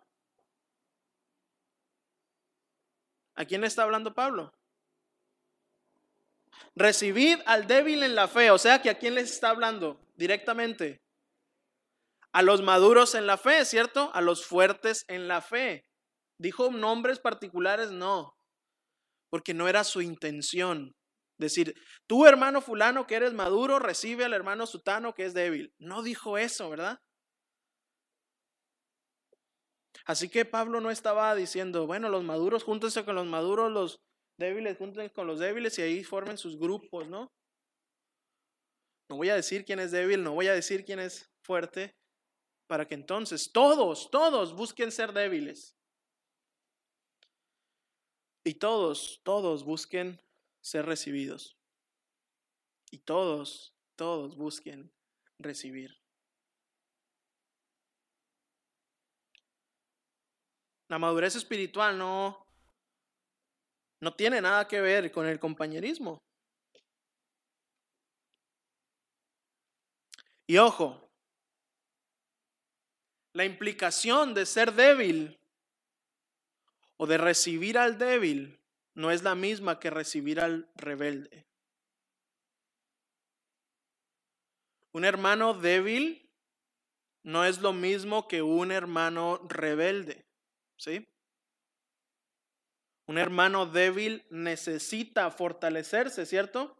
¿A 3.34 3.44
quién 3.44 3.64
está 3.64 3.82
hablando 3.82 4.14
Pablo? 4.14 4.52
Recibid 6.76 7.40
al 7.46 7.66
débil 7.66 8.02
en 8.02 8.14
la 8.14 8.28
fe, 8.28 8.50
o 8.50 8.58
sea 8.58 8.82
que 8.82 8.90
a 8.90 8.98
quién 8.98 9.14
les 9.14 9.30
está 9.30 9.50
hablando 9.50 10.00
directamente. 10.16 11.02
A 12.32 12.42
los 12.42 12.62
maduros 12.62 13.14
en 13.14 13.26
la 13.26 13.36
fe, 13.36 13.64
¿cierto? 13.64 14.10
A 14.12 14.20
los 14.20 14.44
fuertes 14.44 15.04
en 15.08 15.28
la 15.28 15.40
fe. 15.40 15.84
¿Dijo 16.38 16.70
nombres 16.70 17.20
particulares? 17.20 17.90
No, 17.92 18.36
porque 19.30 19.54
no 19.54 19.68
era 19.68 19.84
su 19.84 20.02
intención. 20.02 20.96
Decir, 21.38 21.74
tú 22.06 22.26
hermano 22.26 22.60
fulano 22.60 23.06
que 23.06 23.16
eres 23.16 23.32
maduro, 23.32 23.78
recibe 23.78 24.24
al 24.24 24.32
hermano 24.32 24.66
sutano 24.66 25.14
que 25.14 25.24
es 25.24 25.34
débil. 25.34 25.74
No 25.78 26.02
dijo 26.02 26.38
eso, 26.38 26.70
¿verdad? 26.70 27.00
Así 30.04 30.28
que 30.28 30.44
Pablo 30.44 30.80
no 30.80 30.90
estaba 30.90 31.34
diciendo, 31.34 31.86
bueno, 31.86 32.08
los 32.08 32.22
maduros 32.24 32.62
júntense 32.62 33.04
con 33.04 33.14
los 33.14 33.26
maduros, 33.26 33.72
los 33.72 34.00
débiles 34.38 34.76
júntense 34.76 35.12
con 35.12 35.26
los 35.26 35.38
débiles 35.38 35.78
y 35.78 35.82
ahí 35.82 36.04
formen 36.04 36.36
sus 36.36 36.58
grupos, 36.58 37.08
¿no? 37.08 37.32
No 39.08 39.16
voy 39.16 39.30
a 39.30 39.34
decir 39.34 39.64
quién 39.64 39.80
es 39.80 39.92
débil, 39.92 40.22
no 40.22 40.32
voy 40.32 40.48
a 40.48 40.54
decir 40.54 40.84
quién 40.84 40.98
es 40.98 41.30
fuerte, 41.42 41.94
para 42.66 42.86
que 42.86 42.94
entonces 42.94 43.52
todos, 43.52 44.10
todos 44.10 44.54
busquen 44.54 44.90
ser 44.90 45.12
débiles. 45.12 45.76
Y 48.44 48.54
todos, 48.54 49.20
todos 49.22 49.64
busquen 49.64 50.20
ser 50.60 50.84
recibidos. 50.84 51.56
Y 52.90 52.98
todos, 52.98 53.74
todos 53.96 54.36
busquen 54.36 54.92
recibir. 55.38 56.03
La 60.94 60.98
madurez 61.00 61.34
espiritual 61.34 61.98
no, 61.98 62.46
no 63.98 64.14
tiene 64.14 64.40
nada 64.40 64.68
que 64.68 64.80
ver 64.80 65.10
con 65.10 65.26
el 65.26 65.40
compañerismo. 65.40 66.22
Y 70.46 70.56
ojo, 70.58 71.10
la 73.32 73.44
implicación 73.44 74.34
de 74.34 74.46
ser 74.46 74.72
débil 74.72 75.36
o 76.96 77.08
de 77.08 77.18
recibir 77.18 77.76
al 77.76 77.98
débil 77.98 78.60
no 78.94 79.10
es 79.10 79.24
la 79.24 79.34
misma 79.34 79.80
que 79.80 79.90
recibir 79.90 80.38
al 80.38 80.70
rebelde. 80.76 81.44
Un 84.92 85.04
hermano 85.04 85.54
débil 85.54 86.30
no 87.24 87.44
es 87.44 87.58
lo 87.58 87.72
mismo 87.72 88.28
que 88.28 88.42
un 88.42 88.70
hermano 88.70 89.40
rebelde, 89.48 90.23
¿sí? 90.84 91.08
Un 93.06 93.18
hermano 93.18 93.66
débil 93.66 94.26
necesita 94.30 95.30
fortalecerse, 95.30 96.26
¿cierto? 96.26 96.76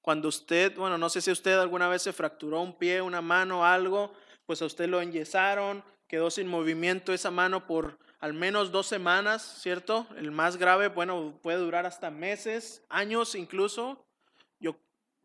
Cuando 0.00 0.28
usted, 0.28 0.76
bueno, 0.76 0.98
no 0.98 1.08
sé 1.08 1.20
si 1.20 1.30
usted 1.30 1.58
alguna 1.58 1.88
vez 1.88 2.02
se 2.02 2.12
fracturó 2.12 2.60
un 2.60 2.76
pie, 2.76 3.02
una 3.02 3.20
mano, 3.20 3.64
algo, 3.64 4.12
pues 4.46 4.62
a 4.62 4.66
usted 4.66 4.88
lo 4.88 5.00
enyesaron, 5.00 5.84
quedó 6.06 6.30
sin 6.30 6.46
movimiento 6.46 7.12
esa 7.12 7.30
mano 7.30 7.66
por 7.66 7.98
al 8.20 8.32
menos 8.32 8.70
dos 8.70 8.86
semanas, 8.86 9.42
¿cierto? 9.60 10.06
El 10.16 10.30
más 10.30 10.56
grave, 10.56 10.88
bueno, 10.88 11.38
puede 11.42 11.58
durar 11.58 11.86
hasta 11.86 12.10
meses, 12.10 12.84
años 12.88 13.34
incluso. 13.34 14.06
Yo 14.60 14.80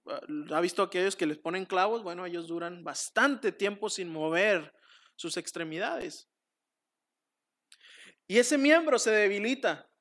ah, 0.08 0.20
ha 0.54 0.62
visto 0.62 0.82
aquellos 0.82 1.16
que 1.16 1.28
les 1.28 1.38
ponen 1.38 1.66
clavos, 1.66 2.04
bueno, 2.04 2.26
ellos 2.26 2.48
duran 2.48 2.84
bastante 2.84 3.52
tiempo 3.52 3.90
sin 3.90 4.12
mover 4.12 4.74
sus 5.16 5.38
extremidades. 5.38 6.31
Y 8.32 8.40
ese 8.40 8.58
miembro 8.58 8.98
se 8.98 9.12
debilita. 9.12 9.92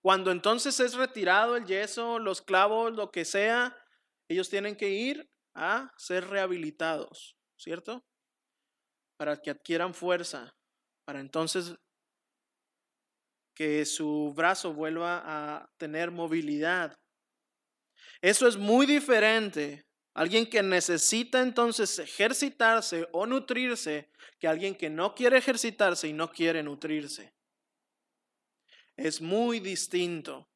Cuando 0.00 0.30
entonces 0.30 0.80
es 0.80 0.94
retirado 0.94 1.54
el 1.54 1.66
yeso, 1.66 2.18
los 2.18 2.40
clavos, 2.40 2.94
lo 2.94 3.10
que 3.10 3.26
sea, 3.26 3.76
ellos 4.26 4.48
tienen 4.48 4.74
que 4.74 4.88
ir 4.88 5.30
a 5.52 5.92
ser 5.98 6.26
rehabilitados, 6.28 7.36
¿cierto? 7.58 8.02
Para 9.18 9.36
que 9.36 9.50
adquieran 9.50 9.92
fuerza, 9.92 10.56
para 11.04 11.20
entonces 11.20 11.76
que 13.54 13.84
su 13.84 14.32
brazo 14.34 14.72
vuelva 14.72 15.22
a 15.26 15.70
tener 15.76 16.10
movilidad. 16.10 16.98
Eso 18.22 18.48
es 18.48 18.56
muy 18.56 18.86
diferente. 18.86 19.84
Alguien 20.14 20.48
que 20.48 20.62
necesita 20.62 21.42
entonces 21.42 21.98
ejercitarse 21.98 23.06
o 23.12 23.26
nutrirse 23.26 24.10
que 24.38 24.48
alguien 24.48 24.74
que 24.74 24.88
no 24.88 25.14
quiere 25.14 25.36
ejercitarse 25.36 26.08
y 26.08 26.14
no 26.14 26.32
quiere 26.32 26.62
nutrirse. 26.62 27.36
Es 28.98 29.22
muy 29.22 29.60
distinto. 29.60 30.48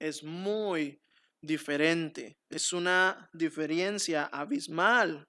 Es 0.00 0.24
muy 0.24 0.98
diferente. 1.42 2.38
Es 2.50 2.72
una 2.72 3.28
diferencia 3.32 4.24
abismal. 4.32 5.28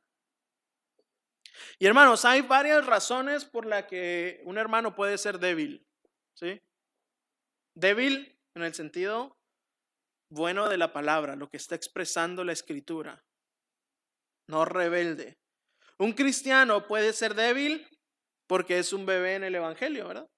Y 1.77 1.85
hermanos, 1.85 2.23
hay 2.23 2.41
varias 2.41 2.85
razones 2.85 3.43
por 3.43 3.65
las 3.65 3.85
que 3.85 4.41
un 4.45 4.57
hermano 4.57 4.95
puede 4.95 5.17
ser 5.17 5.37
débil. 5.37 5.85
¿sí? 6.33 6.61
Débil 7.75 8.33
en 8.55 8.63
el 8.63 8.73
sentido 8.73 9.35
bueno 10.31 10.69
de 10.69 10.77
la 10.77 10.93
palabra, 10.93 11.35
lo 11.35 11.49
que 11.49 11.57
está 11.57 11.75
expresando 11.75 12.45
la 12.45 12.53
escritura. 12.53 13.21
No 14.47 14.63
rebelde. 14.63 15.37
Un 15.97 16.13
cristiano 16.13 16.87
puede 16.87 17.11
ser 17.11 17.35
débil 17.35 17.85
porque 18.47 18.79
es 18.79 18.93
un 18.93 19.05
bebé 19.05 19.35
en 19.35 19.43
el 19.43 19.55
Evangelio, 19.55 20.07
¿verdad? 20.07 20.29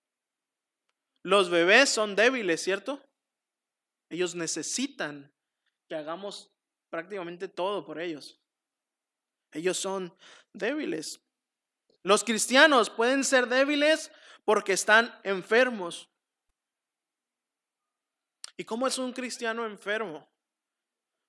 Los 1.23 1.49
bebés 1.49 1.89
son 1.89 2.15
débiles, 2.15 2.61
¿cierto? 2.61 3.01
Ellos 4.09 4.35
necesitan 4.35 5.31
que 5.87 5.95
hagamos 5.95 6.51
prácticamente 6.89 7.47
todo 7.47 7.85
por 7.85 7.99
ellos. 7.99 8.39
Ellos 9.51 9.77
son 9.77 10.15
débiles. 10.53 11.21
Los 12.03 12.23
cristianos 12.23 12.89
pueden 12.89 13.23
ser 13.23 13.47
débiles 13.47 14.11
porque 14.43 14.73
están 14.73 15.13
enfermos. 15.23 16.09
¿Y 18.57 18.65
cómo 18.65 18.87
es 18.87 18.97
un 18.97 19.13
cristiano 19.13 19.65
enfermo? 19.65 20.27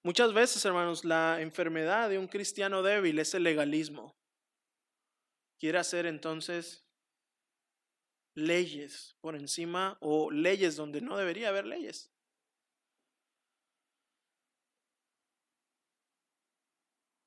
Muchas 0.02 0.32
veces, 0.32 0.64
hermanos, 0.64 1.04
la 1.04 1.40
enfermedad 1.40 2.08
de 2.08 2.18
un 2.18 2.26
cristiano 2.26 2.82
débil 2.82 3.18
es 3.18 3.34
el 3.34 3.44
legalismo. 3.44 4.16
Quiere 5.58 5.78
hacer 5.78 6.06
entonces 6.06 6.84
leyes 8.34 9.16
por 9.20 9.36
encima 9.36 9.96
o 10.00 10.30
leyes 10.30 10.76
donde 10.76 11.00
no 11.00 11.16
debería 11.16 11.48
haber 11.48 11.66
leyes. 11.66 12.10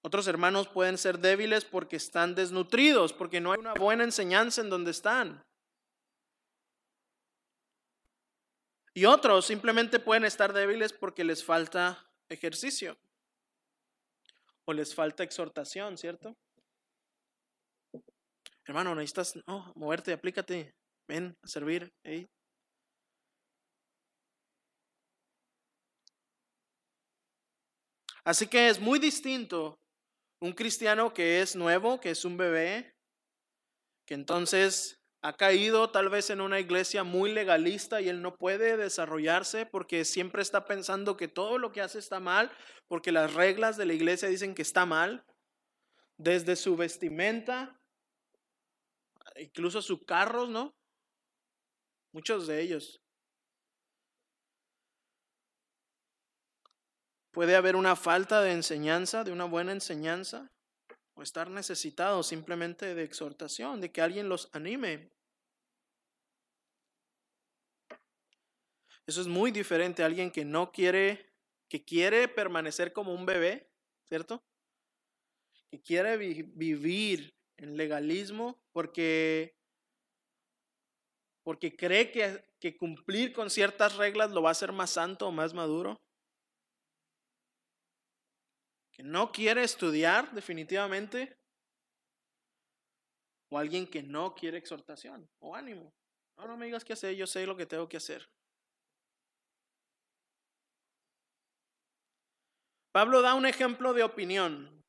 Otros 0.02 0.28
hermanos 0.28 0.68
pueden 0.68 1.00
ser 1.00 1.18
débiles 1.18 1.66
porque 1.66 1.96
están 1.96 2.36
desnutridos, 2.36 3.12
porque 3.12 3.42
no 3.42 3.52
hay 3.52 3.60
una 3.60 3.74
buena 3.74 4.04
enseñanza 4.04 4.62
en 4.62 4.70
donde 4.70 4.92
están. 4.92 5.44
Y 8.94 9.06
otros 9.06 9.48
simplemente 9.48 10.00
pueden 10.00 10.24
estar 10.24 10.54
débiles 10.54 10.94
porque 10.94 11.24
les 11.24 11.44
falta 11.44 12.08
ejercicio 12.30 12.96
o 14.66 14.74
les 14.74 14.94
falta 14.94 15.24
exhortación, 15.24 15.98
¿cierto? 15.98 16.36
Hermano, 18.64 18.96
necesitas 18.96 19.36
no, 19.48 19.74
moverte, 19.76 20.14
aplícate, 20.14 20.74
ven 21.08 21.38
a 21.42 21.48
servir. 21.48 21.94
Así 28.24 28.48
que 28.48 28.70
es 28.70 28.80
muy 28.80 28.98
distinto 28.98 29.80
un 30.42 30.54
cristiano 30.54 31.14
que 31.14 31.42
es 31.42 31.56
nuevo, 31.56 32.00
que 32.00 32.10
es 32.10 32.26
un 32.26 32.38
bebé, 32.38 32.96
que 34.06 34.16
entonces 34.16 35.00
ha 35.22 35.34
caído 35.34 35.90
tal 35.90 36.10
vez 36.10 36.30
en 36.30 36.42
una 36.42 36.60
iglesia 36.60 37.04
muy 37.04 37.32
legalista 37.32 38.02
y 38.02 38.10
él 38.10 38.22
no 38.22 38.36
puede 38.36 38.78
desarrollarse 38.78 39.66
porque 39.66 40.06
siempre 40.06 40.42
está 40.42 40.66
pensando 40.66 41.18
que 41.18 41.28
todo 41.28 41.58
lo 41.58 41.72
que 41.72 41.82
hace 41.82 42.00
está 42.00 42.20
mal, 42.20 42.52
porque 42.88 43.12
las 43.12 43.34
reglas 43.34 43.78
de 43.78 43.86
la 43.86 43.94
iglesia 43.94 44.28
dicen 44.28 44.54
que 44.54 44.62
está 44.62 44.86
mal, 44.86 45.26
desde 46.18 46.56
su 46.56 46.76
vestimenta, 46.76 47.80
incluso 49.36 49.82
sus 49.82 50.04
carros, 50.06 50.50
¿no? 50.50 50.76
Muchos 52.16 52.48
de 52.48 52.62
ellos. 52.62 53.02
Puede 57.32 57.58
haber 57.58 57.76
una 57.76 57.98
falta 57.98 58.42
de 58.42 58.54
enseñanza, 58.54 59.26
de 59.26 59.34
una 59.34 59.44
buena 59.44 59.74
enseñanza, 59.74 60.50
o 61.14 61.24
estar 61.24 61.50
necesitado 61.50 62.24
simplemente 62.24 62.96
de 62.96 63.04
exhortación, 63.04 63.82
de 63.82 63.92
que 63.92 64.02
alguien 64.02 64.30
los 64.30 64.50
anime. 64.54 65.12
Eso 69.06 69.20
es 69.20 69.28
muy 69.28 69.52
diferente 69.52 70.02
a 70.02 70.06
alguien 70.06 70.32
que 70.32 70.46
no 70.46 70.72
quiere, 70.72 71.34
que 71.68 71.84
quiere 71.84 72.30
permanecer 72.30 72.94
como 72.94 73.14
un 73.14 73.26
bebé, 73.26 73.70
¿cierto? 74.06 74.42
Que 75.70 75.82
quiere 75.82 76.16
vivir 76.16 77.36
en 77.58 77.76
legalismo 77.76 78.64
porque, 78.72 79.55
porque 81.46 81.76
cree 81.78 82.12
que, 82.12 82.44
que 82.60 82.76
cumplir 82.76 83.32
con 83.32 83.52
ciertas 83.52 83.96
reglas 83.98 84.32
lo 84.32 84.42
va 84.42 84.50
a 84.50 84.52
hacer 84.52 84.72
más 84.72 84.90
santo 84.90 85.28
o 85.28 85.32
más 85.32 85.54
maduro. 85.54 86.02
Que 88.92 89.04
no 89.04 89.32
quiere 89.32 89.64
estudiar 89.64 90.34
definitivamente. 90.34 91.38
O 93.52 93.60
alguien 93.60 93.86
que 93.86 94.02
no 94.02 94.34
quiere 94.34 94.58
exhortación 94.58 95.30
o 95.40 95.56
ánimo. 95.56 95.94
No, 96.36 96.48
no 96.48 96.58
me 96.58 96.66
digas 96.66 96.84
qué 96.84 96.94
hacer, 96.94 97.16
yo 97.16 97.28
sé 97.28 97.46
lo 97.46 97.56
que 97.56 97.68
tengo 97.68 97.88
que 97.88 97.98
hacer. 97.98 98.28
Pablo 102.92 103.22
da 103.22 103.36
un 103.36 103.46
ejemplo 103.46 103.94
de 103.94 104.02
opinión. 104.02 104.84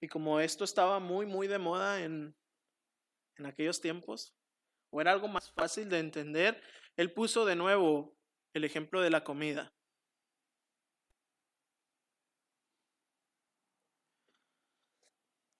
Y 0.00 0.06
como 0.06 0.38
esto 0.38 0.62
estaba 0.62 1.00
muy, 1.00 1.26
muy 1.26 1.48
de 1.48 1.58
moda 1.58 2.04
en, 2.04 2.36
en 3.38 3.46
aquellos 3.46 3.80
tiempos, 3.80 4.35
o 4.96 5.00
era 5.02 5.12
algo 5.12 5.28
más 5.28 5.50
fácil 5.50 5.90
de 5.90 5.98
entender, 5.98 6.58
él 6.96 7.12
puso 7.12 7.44
de 7.44 7.54
nuevo 7.54 8.16
el 8.54 8.64
ejemplo 8.64 9.02
de 9.02 9.10
la 9.10 9.22
comida. 9.24 9.74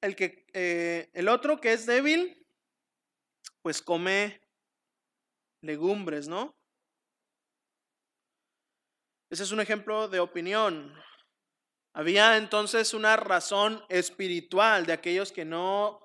El, 0.00 0.16
que, 0.16 0.46
eh, 0.54 1.10
el 1.12 1.28
otro 1.28 1.60
que 1.60 1.74
es 1.74 1.84
débil, 1.84 2.46
pues 3.60 3.82
come 3.82 4.40
legumbres, 5.60 6.28
¿no? 6.28 6.56
Ese 9.28 9.42
es 9.42 9.52
un 9.52 9.60
ejemplo 9.60 10.08
de 10.08 10.20
opinión. 10.20 10.94
Había 11.92 12.38
entonces 12.38 12.94
una 12.94 13.16
razón 13.16 13.84
espiritual 13.90 14.86
de 14.86 14.94
aquellos 14.94 15.30
que 15.30 15.44
no, 15.44 16.00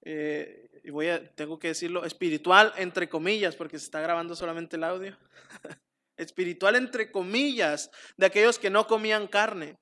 eh, 0.00 0.73
voy 0.90 1.08
a, 1.08 1.34
tengo 1.34 1.58
que 1.58 1.68
decirlo, 1.68 2.04
espiritual 2.04 2.72
entre 2.76 3.08
comillas, 3.08 3.56
porque 3.56 3.78
se 3.78 3.86
está 3.86 4.00
grabando 4.00 4.36
solamente 4.36 4.76
el 4.76 4.84
audio. 4.84 5.16
espiritual 6.16 6.76
entre 6.76 7.10
comillas, 7.10 7.90
de 8.16 8.26
aquellos 8.26 8.58
que 8.58 8.70
no 8.70 8.86
comían 8.86 9.26
carne, 9.26 9.78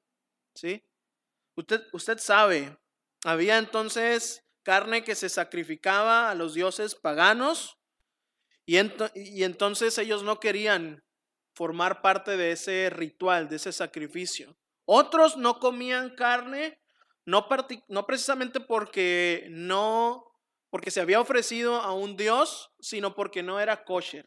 ¿sí? 0.55 0.83
Usted, 1.55 1.83
usted 1.93 2.19
sabe, 2.19 2.79
había 3.25 3.59
entonces 3.59 4.45
carne 4.62 5.05
que 5.05 5.15
se 5.15 5.29
sacrificaba 5.29 6.31
a 6.31 6.35
los 6.35 6.55
dioses 6.55 6.95
paganos 6.95 7.79
y, 8.65 8.79
y 9.15 9.45
entonces 9.45 9.99
ellos 9.99 10.23
no 10.23 10.41
querían 10.41 11.05
formar 11.55 12.01
parte 12.01 12.37
de 12.37 12.53
ese 12.53 12.88
ritual, 12.91 13.49
de 13.49 13.57
ese 13.57 13.73
sacrificio. 13.73 14.57
Otros 14.85 15.37
no 15.37 15.59
comían 15.59 16.15
carne, 16.15 16.81
no, 17.27 17.47
no 17.88 18.07
precisamente 18.07 18.61
porque 18.61 19.47
no, 19.51 20.32
porque 20.73 20.91
se 20.91 21.03
había 21.03 21.21
ofrecido 21.21 21.83
a 21.83 21.93
un 21.93 22.17
dios, 22.17 22.73
sino 22.81 23.15
porque 23.15 23.43
no 23.43 23.61
era 23.61 23.85
kosher. 23.85 24.27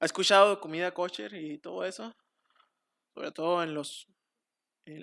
¿Ha 0.00 0.04
escuchado 0.04 0.60
comida 0.60 0.92
kosher 0.92 1.32
y 1.34 1.58
todo 1.58 1.84
eso? 1.84 2.12
Sobre 3.14 3.30
todo 3.30 3.62
en 3.62 3.74
los 3.74 4.08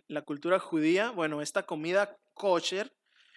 la 0.08 0.24
cultura 0.24 0.60
judía. 0.60 1.12
Bueno, 1.12 1.42
esta 1.42 1.66
comida 1.66 2.20
kosher 2.34 2.94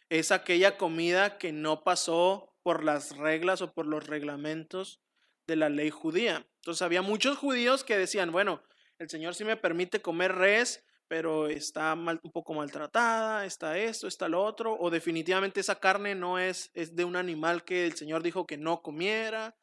es 0.09 0.33
aquella 0.33 0.77
comida 0.77 1.39
que 1.39 1.53
no 1.53 1.85
pasó 1.85 2.57
por 2.65 2.83
las 2.83 3.17
reglas 3.17 3.63
o 3.63 3.73
por 3.73 3.87
los 3.87 4.09
reglamentos 4.09 5.01
de 5.47 5.55
la 5.55 5.69
ley 5.69 5.91
judía. 5.91 6.49
Entonces 6.57 6.83
había 6.83 7.01
muchos 7.01 7.39
judíos 7.39 7.85
que 7.85 7.97
decían, 7.97 8.33
bueno, 8.33 8.61
el 8.99 9.09
Señor 9.09 9.37
sí 9.37 9.45
me 9.45 9.57
permite 9.57 10.03
comer 10.03 10.35
res, 10.35 10.85
pero 11.13 11.47
está 11.47 11.93
un 11.93 12.33
poco 12.33 12.55
maltratada, 12.55 13.45
está 13.45 13.77
esto, 13.77 14.09
está 14.09 14.31
lo 14.31 14.43
otro, 14.43 14.75
o 14.81 14.89
definitivamente 14.89 15.61
esa 15.61 15.79
carne 15.79 16.15
no 16.15 16.39
es, 16.39 16.71
es 16.73 16.97
de 16.97 17.05
un 17.05 17.17
animal 17.17 17.67
que 17.67 17.85
el 17.85 17.93
Señor 17.93 18.23
dijo 18.23 18.47
que 18.47 18.57
no 18.57 18.81
comiera 18.81 19.55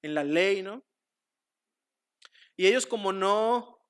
en 0.00 0.14
la 0.14 0.22
ley, 0.22 0.62
¿no? 0.62 0.84
Y 2.56 2.68
ellos 2.68 2.86
como 2.86 3.12
no, 3.12 3.84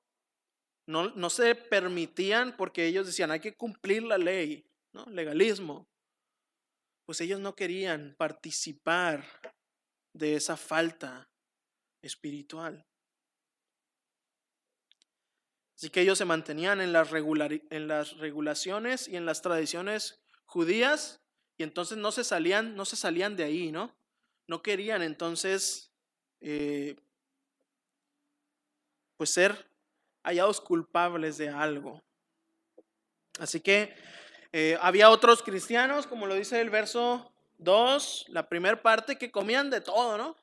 no, 0.86 1.10
no 1.10 1.28
se 1.28 1.54
permitían, 1.54 2.56
porque 2.56 2.86
ellos 2.86 3.04
decían, 3.04 3.30
hay 3.30 3.40
que 3.40 3.58
cumplir 3.58 4.04
la 4.04 4.16
ley, 4.16 4.66
¿no? 4.94 5.04
Legalismo. 5.04 5.86
Pues 7.04 7.20
ellos 7.20 7.40
no 7.40 7.54
querían 7.54 8.14
participar 8.16 9.22
de 10.14 10.36
esa 10.36 10.56
falta 10.56 11.30
espiritual. 12.00 12.86
Así 15.82 15.90
que 15.90 16.02
ellos 16.02 16.16
se 16.16 16.24
mantenían 16.24 16.80
en 16.80 16.92
las, 16.92 17.10
en 17.12 17.88
las 17.88 18.16
regulaciones 18.18 19.08
y 19.08 19.16
en 19.16 19.26
las 19.26 19.42
tradiciones 19.42 20.20
judías 20.44 21.20
y 21.58 21.64
entonces 21.64 21.98
no 21.98 22.12
se 22.12 22.22
salían, 22.22 22.76
no 22.76 22.84
se 22.84 22.94
salían 22.94 23.34
de 23.34 23.42
ahí, 23.42 23.72
¿no? 23.72 23.92
No 24.46 24.62
querían 24.62 25.02
entonces 25.02 25.90
eh, 26.40 26.94
pues 29.16 29.30
ser 29.30 29.68
hallados 30.22 30.60
culpables 30.60 31.36
de 31.36 31.48
algo. 31.48 32.00
Así 33.40 33.58
que 33.58 33.92
eh, 34.52 34.78
había 34.80 35.10
otros 35.10 35.42
cristianos, 35.42 36.06
como 36.06 36.28
lo 36.28 36.36
dice 36.36 36.60
el 36.60 36.70
verso 36.70 37.34
2, 37.58 38.26
la 38.28 38.48
primera 38.48 38.80
parte, 38.80 39.18
que 39.18 39.32
comían 39.32 39.68
de 39.68 39.80
todo, 39.80 40.16
¿no? 40.16 40.36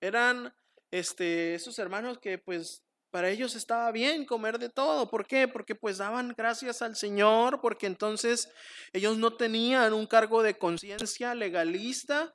Eran 0.00 0.54
este, 0.90 1.54
esos 1.54 1.78
hermanos 1.78 2.16
que 2.16 2.38
pues 2.38 2.82
para 3.10 3.30
ellos 3.30 3.54
estaba 3.56 3.90
bien 3.92 4.24
comer 4.24 4.58
de 4.58 4.68
todo. 4.68 5.10
¿Por 5.10 5.26
qué? 5.26 5.48
Porque 5.48 5.74
pues 5.74 5.98
daban 5.98 6.34
gracias 6.36 6.82
al 6.82 6.96
Señor, 6.96 7.60
porque 7.60 7.86
entonces 7.86 8.52
ellos 8.92 9.18
no 9.18 9.36
tenían 9.36 9.92
un 9.92 10.06
cargo 10.06 10.42
de 10.42 10.56
conciencia 10.56 11.34
legalista. 11.34 12.34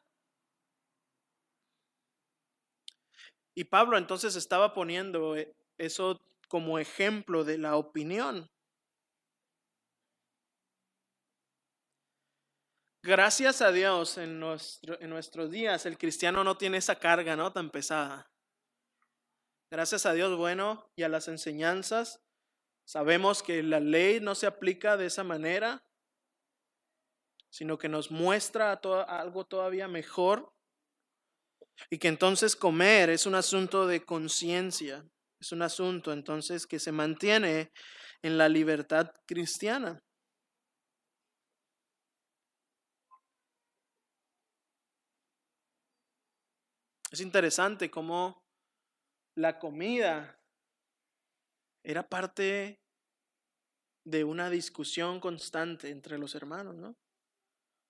Y 3.56 3.64
Pablo 3.64 3.98
entonces 3.98 4.36
estaba 4.36 4.74
poniendo 4.74 5.38
eh, 5.38 5.56
eso 5.78 6.20
como 6.50 6.78
ejemplo 6.78 7.44
de 7.46 7.58
la 7.58 7.78
opinión. 7.78 8.50
Gracias 13.02 13.62
a 13.62 13.72
Dios 13.72 14.18
en, 14.18 14.40
nuestro, 14.40 15.00
en 15.00 15.12
nuestros 15.12 15.52
días 15.52 15.86
el 15.86 15.96
cristiano 15.96 16.44
no 16.44 16.58
tiene 16.58 16.78
esa 16.78 16.96
carga 16.96 17.36
¿no? 17.36 17.54
tan 17.54 17.70
pesada. 17.70 18.28
Gracias 19.71 20.06
a 20.06 20.13
Dios 20.13 20.38
bueno 20.38 20.91
y 20.95 21.04
a 21.04 21.10
las 21.10 21.28
enseñanzas. 21.28 22.21
Sabemos 22.86 23.41
que 23.41 23.63
la 23.63 23.80
ley 23.80 24.19
no 24.19 24.36
se 24.36 24.45
aplica 24.45 24.95
de 24.95 25.08
esa 25.08 25.23
manera, 25.23 25.84
sino 27.49 27.78
que 27.78 27.89
nos 27.89 28.12
muestra 28.12 28.73
algo 28.73 29.45
todavía 29.45 29.88
mejor 29.88 30.54
y 31.89 31.97
que 31.97 32.08
entonces 32.08 32.56
comer 32.56 33.10
es 33.10 33.25
un 33.25 33.36
asunto 33.36 33.88
de 33.88 34.06
conciencia, 34.06 35.04
es 35.39 35.51
un 35.51 35.63
asunto 35.63 36.13
entonces 36.13 36.67
que 36.67 36.80
se 36.80 36.91
mantiene 36.91 37.71
en 38.21 38.38
la 38.38 38.47
libertad 38.47 39.12
cristiana. 39.25 40.04
Es 47.12 47.21
interesante 47.21 47.89
cómo 47.89 48.45
la 49.36 49.60
comida 49.60 50.39
era 51.84 52.08
parte 52.08 52.80
de 54.06 54.24
una 54.24 54.50
discusión 54.50 55.19
constante 55.19 55.89
entre 55.89 56.17
los 56.17 56.36
hermanos, 56.36 56.76
¿no? 56.76 56.95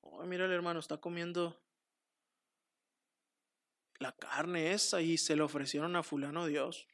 Oh, 0.01 0.23
mira 0.25 0.45
el 0.45 0.51
hermano, 0.51 0.79
está 0.79 0.97
comiendo 0.97 1.61
la 3.99 4.11
carne 4.13 4.71
esa 4.71 5.01
y 5.01 5.17
se 5.17 5.35
le 5.35 5.43
ofrecieron 5.43 5.95
a 5.95 6.03
fulano 6.03 6.45
Dios. 6.45 6.87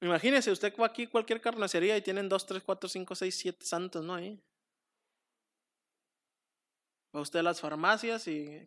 Imagínese, 0.00 0.50
usted 0.50 0.74
va 0.76 0.86
aquí 0.86 1.06
cualquier 1.06 1.40
carnicería 1.40 1.96
y 1.96 2.02
tienen 2.02 2.28
dos, 2.28 2.44
tres, 2.44 2.62
cuatro, 2.64 2.88
cinco, 2.88 3.14
seis, 3.14 3.36
siete 3.36 3.64
santos, 3.64 4.04
¿no? 4.04 4.16
Ahí. 4.16 4.42
Va 7.14 7.20
usted 7.20 7.38
a 7.38 7.42
las 7.44 7.60
farmacias 7.60 8.26
y 8.26 8.66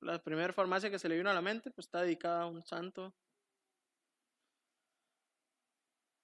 la 0.00 0.22
primera 0.22 0.52
farmacia 0.52 0.90
que 0.90 0.98
se 0.98 1.08
le 1.08 1.16
vino 1.16 1.30
a 1.30 1.34
la 1.34 1.42
mente, 1.42 1.70
pues 1.70 1.86
está 1.86 2.02
dedicada 2.02 2.42
a 2.42 2.46
un 2.46 2.64
santo. 2.64 3.14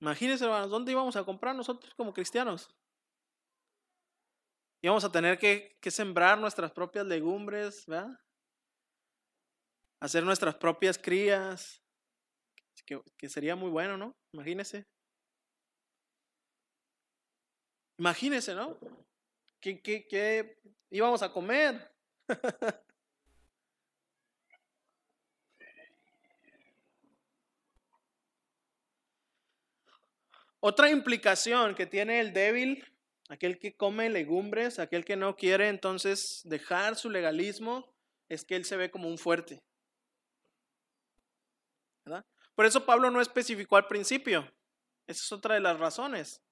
Imagínense, 0.01 0.45
hermanos, 0.45 0.71
¿dónde 0.71 0.93
íbamos 0.93 1.17
a 1.17 1.25
comprar 1.25 1.55
nosotros 1.55 1.95
como 1.95 2.13
cristianos? 2.13 2.69
Íbamos 4.83 5.05
a 5.05 5.11
tener 5.11 5.39
que, 5.39 5.77
sembrar 5.91 6.39
nuestras 6.39 6.71
propias 6.73 7.07
legumbres, 7.07 7.85
¿verdad? 7.87 8.19
Hacer 10.01 10.23
nuestras 10.23 10.55
propias 10.57 10.99
crías, 10.99 11.83
que, 12.85 13.01
que 13.17 13.29
sería 13.29 13.57
muy 13.57 13.71
bueno, 13.71 13.97
¿no? 13.97 14.15
Imagínense. 14.33 14.87
Imagínense, 17.99 18.55
¿no? 18.55 18.79
¿Qué, 19.61 19.81
qué, 19.81 20.07
qué 20.07 20.61
íbamos 20.91 21.23
a 21.23 21.33
comer? 21.33 21.91
Otra 30.69 30.91
implicación 30.91 31.77
que 31.77 31.87
tiene 31.87 32.19
el 32.19 32.33
débil, 32.33 32.85
aquel 33.29 33.61
que 33.61 33.77
come 33.77 34.11
legumbres, 34.11 34.81
aquel 34.81 35.05
que 35.05 35.15
no 35.15 35.37
quiere 35.37 35.69
entonces 35.69 36.41
dejar 36.43 36.97
su 36.97 37.09
legalismo, 37.09 37.95
es 38.29 38.45
que 38.45 38.57
él 38.57 38.65
se 38.65 38.77
ve 38.77 38.91
como 38.91 39.07
un 39.07 39.17
fuerte. 39.17 39.63
Por 42.57 42.67
eso 42.67 42.85
Pablo 42.85 43.13
no 43.13 43.21
especificó 43.21 43.77
al 43.77 43.87
principio. 43.87 44.41
Esa 45.07 45.23
es 45.23 45.31
otra 45.31 45.55
de 45.55 45.61
las 45.61 45.79
razones. 45.79 46.43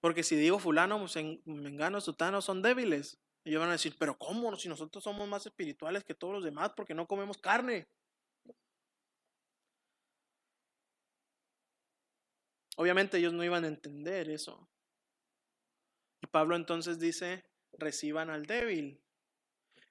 Porque 0.00 0.22
si 0.22 0.36
digo 0.36 0.60
fulano, 0.60 1.04
mengano, 1.46 2.00
sutano 2.00 2.40
son 2.40 2.62
débiles. 2.62 3.18
Ellos 3.42 3.58
van 3.58 3.70
a 3.70 3.72
decir, 3.72 3.96
pero 3.98 4.16
¿cómo? 4.16 4.54
Si 4.54 4.68
nosotros 4.68 5.02
somos 5.02 5.26
más 5.26 5.46
espirituales 5.46 6.04
que 6.04 6.14
todos 6.14 6.34
los 6.34 6.44
demás 6.44 6.70
porque 6.76 6.94
no 6.94 7.08
comemos 7.08 7.38
carne. 7.38 7.88
Obviamente 12.76 13.18
ellos 13.18 13.32
no 13.32 13.42
iban 13.42 13.64
a 13.64 13.68
entender 13.68 14.30
eso. 14.30 14.68
Y 16.22 16.26
Pablo 16.26 16.56
entonces 16.56 16.98
dice, 16.98 17.44
reciban 17.72 18.30
al 18.30 18.46
débil. 18.46 19.02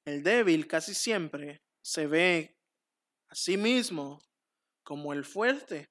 El 0.05 0.23
débil 0.23 0.67
casi 0.67 0.93
siempre 0.93 1.63
se 1.81 2.07
ve 2.07 2.57
a 3.27 3.35
sí 3.35 3.57
mismo 3.57 4.23
como 4.83 5.13
el 5.13 5.25
fuerte. 5.25 5.89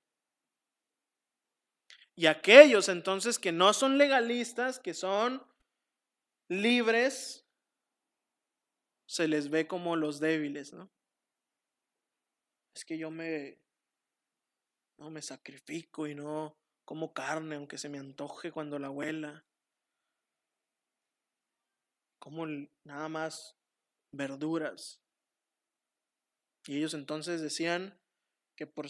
Y 2.17 2.27
aquellos 2.27 2.89
entonces 2.89 3.41
que 3.41 3.51
no 3.51 3.73
son 3.73 3.99
legalistas, 3.99 4.79
que 4.79 4.95
son 4.95 5.45
libres, 6.49 7.45
se 9.07 9.27
les 9.27 9.51
ve 9.51 9.67
como 9.67 9.97
los 9.97 10.21
débiles, 10.21 10.73
¿no? 10.73 10.93
Es 12.73 12.85
que 12.85 12.97
yo 12.99 13.11
me, 13.11 13.61
no 14.99 15.11
me 15.11 15.23
sacrifico 15.23 16.07
y 16.07 16.15
no 16.15 16.57
como 16.85 17.13
carne, 17.13 17.57
aunque 17.57 17.79
se 17.79 17.89
me 17.89 17.99
antoje 17.99 18.53
cuando 18.53 18.79
la 18.79 18.89
abuela. 18.89 19.45
Como 22.19 22.47
nada 22.85 23.09
más 23.09 23.57
verduras. 24.13 25.01
Y 26.67 26.79
ellos 26.79 26.95
entonces 26.95 27.41
decían 27.41 27.99
que 28.57 28.67
por 28.67 28.89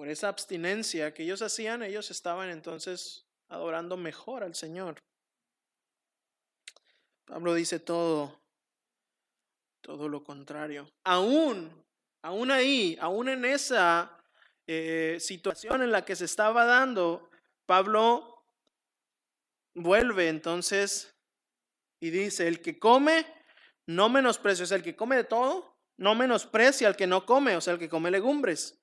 por 0.00 0.08
esa 0.08 0.28
abstinencia 0.28 1.12
que 1.12 1.24
ellos 1.24 1.42
hacían, 1.42 1.82
ellos 1.82 2.10
estaban 2.10 2.48
entonces 2.48 3.26
adorando 3.48 3.98
mejor 3.98 4.42
al 4.42 4.54
Señor. 4.54 4.98
Pablo 7.26 7.52
dice 7.52 7.80
todo, 7.80 8.40
todo 9.82 10.08
lo 10.08 10.24
contrario. 10.24 10.90
Aún, 11.04 11.70
aún 12.22 12.50
ahí, 12.50 12.96
aún 12.98 13.28
en 13.28 13.44
esa 13.44 14.19
eh, 14.72 15.18
situación 15.18 15.82
en 15.82 15.90
la 15.90 16.04
que 16.04 16.14
se 16.14 16.26
estaba 16.26 16.64
dando, 16.64 17.28
Pablo 17.66 18.46
vuelve 19.74 20.28
entonces 20.28 21.12
y 21.98 22.10
dice, 22.10 22.46
el 22.46 22.62
que 22.62 22.78
come, 22.78 23.26
no 23.86 24.08
menosprecia, 24.08 24.62
o 24.62 24.66
sea, 24.68 24.76
el 24.76 24.84
que 24.84 24.94
come 24.94 25.16
de 25.16 25.24
todo, 25.24 25.76
no 25.96 26.14
menosprecia 26.14 26.86
al 26.86 26.94
que 26.94 27.08
no 27.08 27.26
come, 27.26 27.56
o 27.56 27.60
sea, 27.60 27.72
el 27.72 27.80
que 27.80 27.88
come 27.88 28.12
legumbres. 28.12 28.80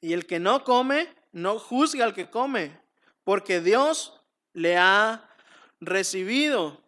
Y 0.00 0.12
el 0.12 0.26
que 0.26 0.40
no 0.40 0.64
come, 0.64 1.14
no 1.30 1.60
juzga 1.60 2.04
al 2.04 2.12
que 2.12 2.28
come, 2.28 2.80
porque 3.22 3.60
Dios 3.60 4.20
le 4.54 4.76
ha 4.76 5.30
recibido. 5.78 6.82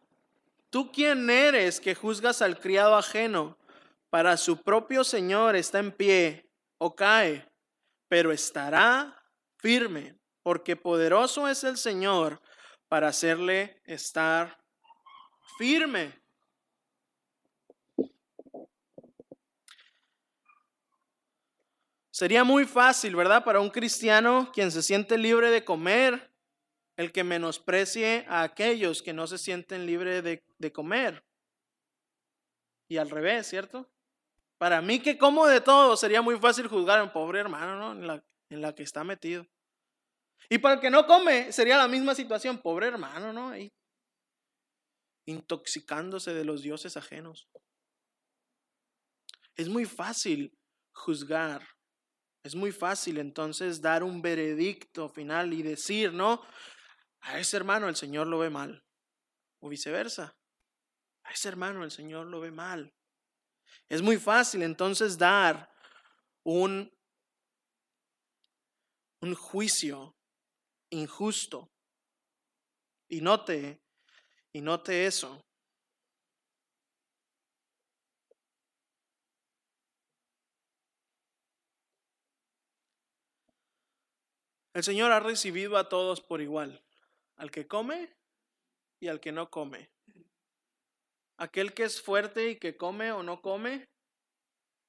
¿Tú 0.70 0.90
quién 0.90 1.30
eres 1.30 1.80
que 1.80 1.94
juzgas 1.94 2.42
al 2.42 2.58
criado 2.58 2.96
ajeno? 2.96 3.56
Para 4.10 4.36
su 4.36 4.60
propio 4.60 5.04
Señor 5.04 5.54
está 5.54 5.78
en 5.78 5.92
pie 5.92 6.51
o 6.84 6.96
cae, 6.96 7.48
pero 8.08 8.32
estará 8.32 9.16
firme, 9.58 10.18
porque 10.42 10.74
poderoso 10.74 11.46
es 11.46 11.62
el 11.62 11.76
Señor 11.76 12.42
para 12.88 13.06
hacerle 13.06 13.80
estar 13.84 14.58
firme. 15.56 16.20
Sería 22.10 22.42
muy 22.42 22.66
fácil, 22.66 23.14
¿verdad? 23.14 23.44
Para 23.44 23.60
un 23.60 23.70
cristiano 23.70 24.50
quien 24.52 24.72
se 24.72 24.82
siente 24.82 25.16
libre 25.16 25.50
de 25.50 25.64
comer, 25.64 26.32
el 26.96 27.12
que 27.12 27.22
menosprecie 27.22 28.26
a 28.28 28.42
aquellos 28.42 29.04
que 29.04 29.12
no 29.12 29.28
se 29.28 29.38
sienten 29.38 29.86
libres 29.86 30.24
de, 30.24 30.72
comer. 30.72 31.24
Y 32.88 32.96
al 32.96 33.08
revés, 33.08 33.46
¿cierto? 33.46 33.88
Para 34.62 34.80
mí 34.80 35.00
que 35.00 35.18
como 35.18 35.48
de 35.48 35.60
todo, 35.60 35.96
sería 35.96 36.22
muy 36.22 36.38
fácil 36.38 36.68
juzgar 36.68 37.00
a 37.00 37.02
un 37.02 37.12
pobre 37.12 37.40
hermano, 37.40 37.74
¿no? 37.80 37.90
En 37.98 38.06
la, 38.06 38.24
en 38.48 38.62
la 38.62 38.72
que 38.72 38.84
está 38.84 39.02
metido. 39.02 39.44
Y 40.48 40.58
para 40.58 40.76
el 40.76 40.80
que 40.80 40.88
no 40.88 41.04
come, 41.04 41.50
sería 41.50 41.76
la 41.76 41.88
misma 41.88 42.14
situación, 42.14 42.62
pobre 42.62 42.86
hermano, 42.86 43.32
¿no? 43.32 43.48
Ahí, 43.48 43.72
intoxicándose 45.26 46.32
de 46.32 46.44
los 46.44 46.62
dioses 46.62 46.96
ajenos. 46.96 47.48
Es 49.56 49.68
muy 49.68 49.84
fácil 49.84 50.56
juzgar 50.92 51.66
es 52.44 52.54
muy 52.54 52.70
fácil 52.70 53.18
entonces 53.18 53.80
dar 53.80 54.04
un 54.04 54.20
veredicto 54.22 55.08
final 55.08 55.52
y 55.52 55.62
decir, 55.62 56.12
no, 56.12 56.40
a 57.20 57.40
ese 57.40 57.56
hermano 57.56 57.88
el 57.88 57.96
Señor 57.96 58.28
lo 58.28 58.38
ve 58.38 58.50
mal. 58.50 58.84
O 59.60 59.68
viceversa. 59.68 60.36
A 61.24 61.32
ese 61.32 61.48
hermano 61.48 61.82
el 61.82 61.90
Señor 61.90 62.26
lo 62.26 62.40
ve 62.40 62.52
mal. 62.52 62.92
Es 63.88 64.02
muy 64.02 64.16
fácil 64.16 64.62
entonces 64.62 65.18
dar 65.18 65.70
un, 66.44 66.92
un 69.20 69.34
juicio 69.34 70.16
injusto. 70.90 71.70
Y 73.08 73.20
note, 73.20 73.82
y 74.52 74.60
note 74.60 75.06
eso. 75.06 75.44
El 84.74 84.82
Señor 84.82 85.12
ha 85.12 85.20
recibido 85.20 85.76
a 85.76 85.88
todos 85.88 86.22
por 86.22 86.40
igual, 86.40 86.82
al 87.36 87.50
que 87.50 87.66
come 87.66 88.16
y 89.00 89.08
al 89.08 89.20
que 89.20 89.30
no 89.30 89.50
come. 89.50 89.90
Aquel 91.42 91.74
que 91.74 91.82
es 91.82 92.00
fuerte 92.00 92.50
y 92.50 92.56
que 92.56 92.76
come 92.76 93.10
o 93.10 93.24
no 93.24 93.42
come, 93.42 93.88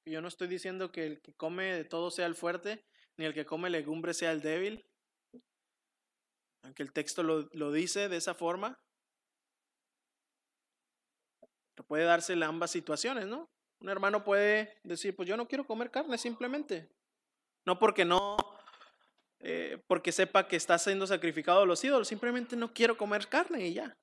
yo 0.06 0.20
no 0.20 0.28
estoy 0.28 0.46
diciendo 0.46 0.92
que 0.92 1.04
el 1.04 1.20
que 1.20 1.34
come 1.34 1.64
de 1.74 1.84
todo 1.84 2.12
sea 2.12 2.26
el 2.26 2.36
fuerte, 2.36 2.84
ni 3.16 3.24
el 3.24 3.34
que 3.34 3.44
come 3.44 3.70
legumbre 3.70 4.14
sea 4.14 4.30
el 4.30 4.40
débil, 4.40 4.86
aunque 6.62 6.84
el 6.84 6.92
texto 6.92 7.24
lo, 7.24 7.48
lo 7.54 7.72
dice 7.72 8.08
de 8.08 8.18
esa 8.18 8.34
forma. 8.34 8.78
Puede 11.88 12.04
darse 12.04 12.34
ambas 12.44 12.70
situaciones, 12.70 13.26
¿no? 13.26 13.50
Un 13.80 13.88
hermano 13.88 14.22
puede 14.22 14.78
decir, 14.84 15.16
pues 15.16 15.28
yo 15.28 15.36
no 15.36 15.48
quiero 15.48 15.66
comer 15.66 15.90
carne 15.90 16.18
simplemente. 16.18 16.88
No 17.66 17.80
porque 17.80 18.04
no 18.04 18.36
eh, 19.40 19.82
porque 19.88 20.12
sepa 20.12 20.46
que 20.46 20.54
está 20.54 20.78
siendo 20.78 21.04
sacrificado 21.06 21.62
a 21.62 21.66
los 21.66 21.82
ídolos, 21.82 22.06
simplemente 22.06 22.54
no 22.54 22.72
quiero 22.72 22.96
comer 22.96 23.28
carne 23.28 23.66
y 23.66 23.74
ya. 23.74 23.98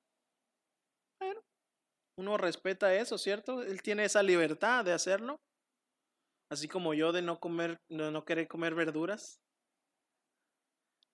Uno 2.22 2.38
respeta 2.38 2.94
eso, 2.94 3.18
¿cierto? 3.18 3.64
Él 3.64 3.82
tiene 3.82 4.06
esa 4.06 4.22
libertad 4.22 4.86
de 4.86 4.94
hacerlo. 4.94 5.42
Así 6.52 6.68
como 6.68 6.94
yo 6.94 7.12
de 7.12 7.24
no 7.24 7.40
comer, 7.40 7.82
no, 7.90 8.12
no 8.12 8.26
querer 8.26 8.48
comer 8.48 8.76
verduras. 8.76 9.42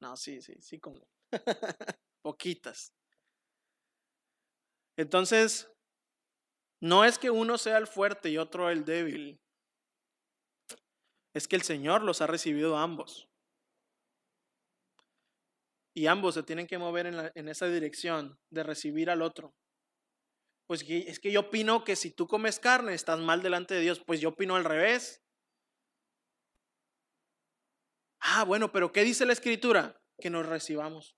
No, 0.02 0.18
sí, 0.18 0.42
sí, 0.42 0.56
sí 0.60 0.82
como. 0.82 1.08
Poquitas. 2.22 2.92
Entonces, 4.98 5.72
no 6.82 7.06
es 7.06 7.18
que 7.18 7.30
uno 7.30 7.58
sea 7.58 7.78
el 7.78 7.88
fuerte 7.88 8.30
y 8.30 8.38
otro 8.38 8.70
el 8.70 8.84
débil. 8.84 9.40
Es 11.34 11.48
que 11.48 11.56
el 11.56 11.62
Señor 11.62 12.04
los 12.04 12.20
ha 12.20 12.28
recibido 12.28 12.76
ambos 12.76 13.30
y 15.98 16.06
ambos 16.06 16.36
se 16.36 16.44
tienen 16.44 16.68
que 16.68 16.78
mover 16.78 17.08
en, 17.34 17.48
esa 17.48 17.66
dirección 17.66 18.38
de 18.52 18.62
recibir 18.62 19.10
al 19.10 19.24
otro. 19.24 19.56
Pues 20.68 20.84
es 20.88 21.20
que 21.20 21.32
yo 21.32 21.40
opino 21.40 21.86
que 21.86 21.96
si 21.96 22.12
tú 22.12 22.28
comes 22.28 22.60
carne 22.60 22.94
estás 22.94 23.20
mal 23.20 23.42
delante 23.42 23.74
de 23.74 23.80
Dios, 23.80 24.02
pues 24.02 24.20
yo 24.20 24.30
opino 24.30 24.58
al 24.58 24.66
revés. 24.66 25.24
Ah, 28.20 28.44
bueno, 28.44 28.72
pero 28.74 28.92
¿qué 28.92 29.04
dice 29.04 29.26
la 29.26 29.32
escritura? 29.32 30.02
Que 30.20 30.30
nos 30.30 30.46
recibamos. 30.46 31.16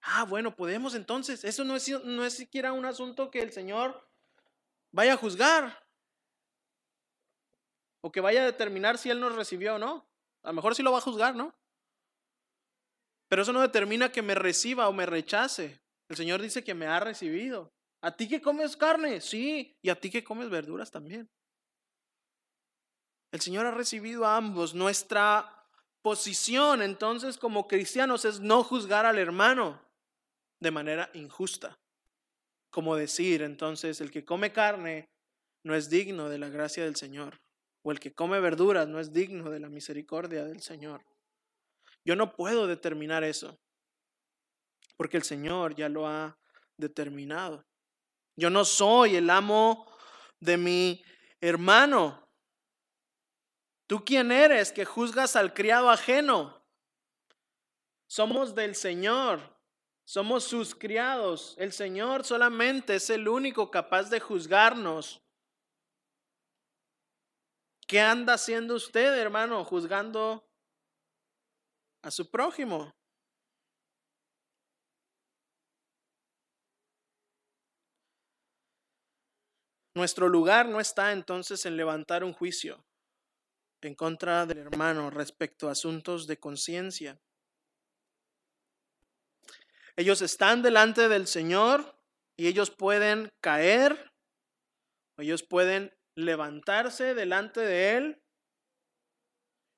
Ah, 0.00 0.24
bueno, 0.24 0.56
podemos 0.56 0.96
entonces. 0.96 1.44
Eso 1.44 1.62
no 1.62 1.76
es, 1.76 1.88
no 1.88 2.24
es 2.24 2.34
siquiera 2.34 2.72
un 2.72 2.84
asunto 2.84 3.30
que 3.30 3.40
el 3.40 3.52
Señor 3.52 4.10
vaya 4.90 5.14
a 5.14 5.16
juzgar. 5.16 5.86
O 8.00 8.10
que 8.10 8.20
vaya 8.20 8.42
a 8.42 8.46
determinar 8.46 8.98
si 8.98 9.10
Él 9.10 9.20
nos 9.20 9.36
recibió 9.36 9.76
o 9.76 9.78
no. 9.78 10.04
A 10.42 10.48
lo 10.48 10.54
mejor 10.54 10.74
sí 10.74 10.82
lo 10.82 10.90
va 10.90 10.98
a 10.98 11.02
juzgar, 11.02 11.36
¿no? 11.36 11.54
Pero 13.28 13.42
eso 13.42 13.52
no 13.52 13.60
determina 13.60 14.10
que 14.10 14.20
me 14.20 14.34
reciba 14.34 14.88
o 14.88 14.92
me 14.92 15.06
rechace. 15.06 15.83
El 16.14 16.18
Señor 16.18 16.40
dice 16.40 16.62
que 16.62 16.74
me 16.74 16.86
ha 16.86 17.00
recibido. 17.00 17.72
¿A 18.00 18.16
ti 18.16 18.28
que 18.28 18.40
comes 18.40 18.76
carne? 18.76 19.20
Sí. 19.20 19.76
Y 19.82 19.88
a 19.88 19.98
ti 19.98 20.10
que 20.10 20.22
comes 20.22 20.48
verduras 20.48 20.92
también. 20.92 21.28
El 23.32 23.40
Señor 23.40 23.66
ha 23.66 23.72
recibido 23.72 24.24
a 24.24 24.36
ambos. 24.36 24.76
Nuestra 24.76 25.66
posición 26.02 26.82
entonces 26.82 27.36
como 27.36 27.66
cristianos 27.66 28.24
es 28.24 28.38
no 28.38 28.62
juzgar 28.62 29.06
al 29.06 29.18
hermano 29.18 29.82
de 30.60 30.70
manera 30.70 31.10
injusta. 31.14 31.80
Como 32.70 32.94
decir 32.94 33.42
entonces, 33.42 34.00
el 34.00 34.12
que 34.12 34.24
come 34.24 34.52
carne 34.52 35.08
no 35.64 35.74
es 35.74 35.90
digno 35.90 36.28
de 36.28 36.38
la 36.38 36.48
gracia 36.48 36.84
del 36.84 36.94
Señor. 36.94 37.40
O 37.82 37.90
el 37.90 37.98
que 37.98 38.14
come 38.14 38.38
verduras 38.38 38.86
no 38.86 39.00
es 39.00 39.12
digno 39.12 39.50
de 39.50 39.58
la 39.58 39.68
misericordia 39.68 40.44
del 40.44 40.62
Señor. 40.62 41.04
Yo 42.04 42.14
no 42.14 42.36
puedo 42.36 42.68
determinar 42.68 43.24
eso, 43.24 43.58
porque 44.96 45.16
el 45.16 45.22
Señor 45.22 45.74
ya 45.74 45.88
lo 45.88 46.06
ha 46.06 46.38
determinado. 46.76 47.66
Yo 48.36 48.50
no 48.50 48.64
soy 48.64 49.16
el 49.16 49.30
amo 49.30 49.86
de 50.40 50.56
mi 50.56 51.04
hermano. 51.40 52.28
¿Tú 53.86 54.04
quién 54.04 54.32
eres 54.32 54.72
que 54.72 54.84
juzgas 54.84 55.36
al 55.36 55.54
criado 55.54 55.90
ajeno? 55.90 56.62
Somos 58.06 58.54
del 58.54 58.74
Señor, 58.74 59.40
somos 60.04 60.44
sus 60.44 60.74
criados. 60.74 61.54
El 61.58 61.72
Señor 61.72 62.24
solamente 62.24 62.96
es 62.96 63.10
el 63.10 63.28
único 63.28 63.70
capaz 63.70 64.10
de 64.10 64.20
juzgarnos. 64.20 65.20
¿Qué 67.86 68.00
anda 68.00 68.34
haciendo 68.34 68.74
usted, 68.74 69.18
hermano, 69.18 69.64
juzgando 69.64 70.44
a 72.04 72.10
su 72.10 72.30
prójimo. 72.30 72.94
Nuestro 79.94 80.28
lugar 80.28 80.68
no 80.68 80.80
está 80.80 81.12
entonces 81.12 81.64
en 81.66 81.76
levantar 81.76 82.24
un 82.24 82.32
juicio 82.32 82.84
en 83.80 83.94
contra 83.94 84.46
del 84.46 84.58
hermano 84.58 85.10
respecto 85.10 85.68
a 85.68 85.72
asuntos 85.72 86.26
de 86.26 86.38
conciencia. 86.38 87.20
Ellos 89.96 90.22
están 90.22 90.62
delante 90.62 91.08
del 91.08 91.26
Señor 91.26 91.96
y 92.36 92.48
ellos 92.48 92.70
pueden 92.70 93.30
caer, 93.40 94.10
ellos 95.18 95.44
pueden 95.44 95.94
levantarse 96.16 97.14
delante 97.14 97.60
de 97.60 97.96
Él 97.96 98.22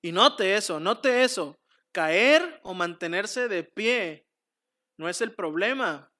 Y 0.03 0.13
note 0.13 0.55
eso, 0.55 0.79
note 0.79 1.25
eso. 1.25 1.59
Caer 1.93 2.61
o 2.63 2.75
mantenerse 2.75 3.49
de 3.49 3.65
pie 3.65 4.27
no 4.99 5.09
es 5.09 5.21
el 5.21 5.35
problema. 5.35 6.13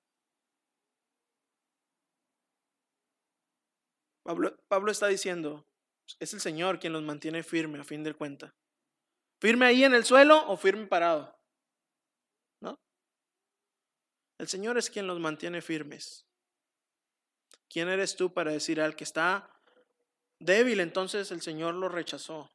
Pablo, 4.27 4.91
está 4.91 5.07
diciendo, 5.07 5.65
es 6.19 6.35
el 6.35 6.41
Señor 6.41 6.81
quien 6.81 6.93
los 6.93 7.03
mantiene 7.05 7.45
firme 7.45 7.79
a 7.79 7.85
fin 7.85 8.03
de 8.03 8.13
cuenta. 8.13 8.53
¿Firme 9.41 9.67
ahí 9.67 9.85
en 9.85 9.95
el 9.95 10.05
suelo 10.05 10.49
o 10.49 10.57
firme 10.57 10.87
parado? 10.87 11.39
¿No? 12.61 12.77
El 14.39 14.49
Señor 14.49 14.79
es 14.79 14.91
quien 14.91 15.07
los 15.07 15.21
mantiene 15.21 15.63
firmes. 15.63 16.27
¿Quién 17.69 17.89
eres 17.89 18.17
tú 18.17 18.33
para 18.33 18.51
decir 18.51 18.81
al 18.81 18.97
que 18.97 19.05
está 19.05 19.49
débil, 20.41 20.81
entonces 20.81 21.31
el 21.31 21.41
Señor 21.41 21.75
lo 21.75 21.89
rechazó? 21.89 22.51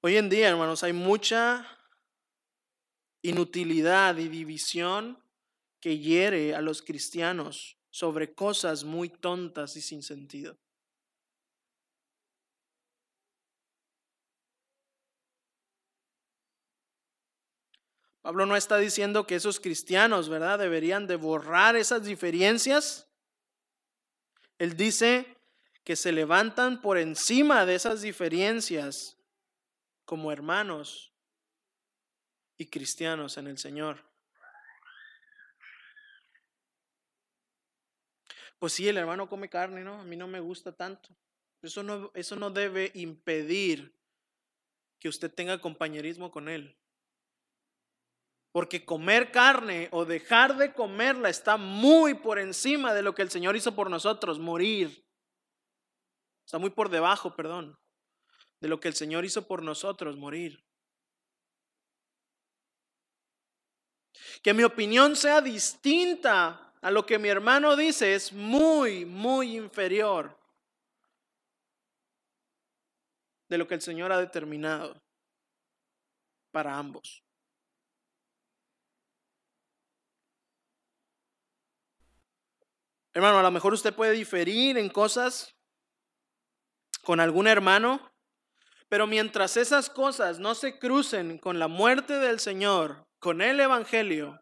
Hoy 0.00 0.16
en 0.16 0.28
día, 0.28 0.50
hermanos, 0.50 0.82
hay 0.84 0.92
mucha 0.92 1.77
inutilidad 3.22 4.16
y 4.18 4.28
división 4.28 5.18
que 5.80 5.98
hiere 5.98 6.54
a 6.54 6.60
los 6.60 6.82
cristianos 6.82 7.76
sobre 7.90 8.34
cosas 8.34 8.84
muy 8.84 9.08
tontas 9.08 9.76
y 9.76 9.80
sin 9.80 10.02
sentido. 10.02 10.58
Pablo 18.20 18.44
no 18.44 18.56
está 18.56 18.76
diciendo 18.76 19.26
que 19.26 19.36
esos 19.36 19.58
cristianos, 19.58 20.28
¿verdad?, 20.28 20.58
deberían 20.58 21.06
de 21.06 21.16
borrar 21.16 21.76
esas 21.76 22.04
diferencias. 22.04 23.08
Él 24.58 24.76
dice 24.76 25.38
que 25.82 25.96
se 25.96 26.12
levantan 26.12 26.82
por 26.82 26.98
encima 26.98 27.64
de 27.64 27.76
esas 27.76 28.02
diferencias 28.02 29.16
como 30.04 30.30
hermanos 30.30 31.14
y 32.58 32.66
cristianos 32.66 33.38
en 33.38 33.46
el 33.46 33.56
Señor. 33.56 34.04
Pues 38.58 38.72
sí, 38.72 38.88
el 38.88 38.96
hermano 38.96 39.28
come 39.28 39.48
carne, 39.48 39.84
¿no? 39.84 40.00
A 40.00 40.04
mí 40.04 40.16
no 40.16 40.26
me 40.26 40.40
gusta 40.40 40.72
tanto. 40.72 41.10
Eso 41.62 41.82
no, 41.84 42.10
eso 42.14 42.34
no 42.36 42.50
debe 42.50 42.90
impedir 42.94 43.96
que 44.98 45.08
usted 45.08 45.32
tenga 45.32 45.60
compañerismo 45.60 46.30
con 46.32 46.48
él. 46.48 46.76
Porque 48.50 48.84
comer 48.84 49.30
carne 49.30 49.88
o 49.92 50.04
dejar 50.04 50.56
de 50.56 50.72
comerla 50.72 51.28
está 51.28 51.56
muy 51.56 52.14
por 52.14 52.40
encima 52.40 52.92
de 52.94 53.02
lo 53.02 53.14
que 53.14 53.22
el 53.22 53.30
Señor 53.30 53.54
hizo 53.54 53.76
por 53.76 53.90
nosotros, 53.90 54.40
morir. 54.40 55.06
Está 56.44 56.58
muy 56.58 56.70
por 56.70 56.88
debajo, 56.88 57.36
perdón, 57.36 57.78
de 58.60 58.68
lo 58.68 58.80
que 58.80 58.88
el 58.88 58.94
Señor 58.94 59.24
hizo 59.24 59.46
por 59.46 59.62
nosotros, 59.62 60.16
morir. 60.16 60.67
Que 64.42 64.54
mi 64.54 64.64
opinión 64.64 65.16
sea 65.16 65.40
distinta 65.40 66.72
a 66.80 66.90
lo 66.90 67.04
que 67.04 67.18
mi 67.18 67.28
hermano 67.28 67.76
dice 67.76 68.14
es 68.14 68.32
muy, 68.32 69.04
muy 69.04 69.56
inferior 69.56 70.38
de 73.48 73.58
lo 73.58 73.66
que 73.66 73.74
el 73.74 73.82
Señor 73.82 74.12
ha 74.12 74.18
determinado 74.18 75.00
para 76.50 76.76
ambos. 76.76 77.24
Hermano, 83.14 83.38
a 83.38 83.42
lo 83.42 83.50
mejor 83.50 83.72
usted 83.72 83.94
puede 83.94 84.12
diferir 84.12 84.78
en 84.78 84.88
cosas 84.88 85.56
con 87.02 87.20
algún 87.20 87.48
hermano, 87.48 88.12
pero 88.88 89.06
mientras 89.06 89.56
esas 89.56 89.90
cosas 89.90 90.38
no 90.38 90.54
se 90.54 90.78
crucen 90.78 91.38
con 91.38 91.58
la 91.58 91.66
muerte 91.66 92.18
del 92.18 92.38
Señor, 92.38 93.07
con 93.18 93.40
el 93.40 93.58
Evangelio, 93.60 94.40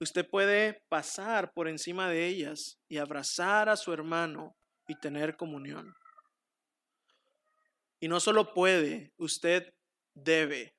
usted 0.00 0.28
puede 0.28 0.84
pasar 0.88 1.52
por 1.52 1.68
encima 1.68 2.08
de 2.08 2.26
ellas 2.26 2.78
y 2.88 2.98
abrazar 2.98 3.68
a 3.68 3.76
su 3.76 3.92
hermano 3.92 4.56
y 4.86 4.94
tener 4.98 5.36
comunión. 5.36 5.94
Y 8.00 8.08
no 8.08 8.20
solo 8.20 8.54
puede, 8.54 9.12
usted 9.16 9.74
debe. 10.14 10.76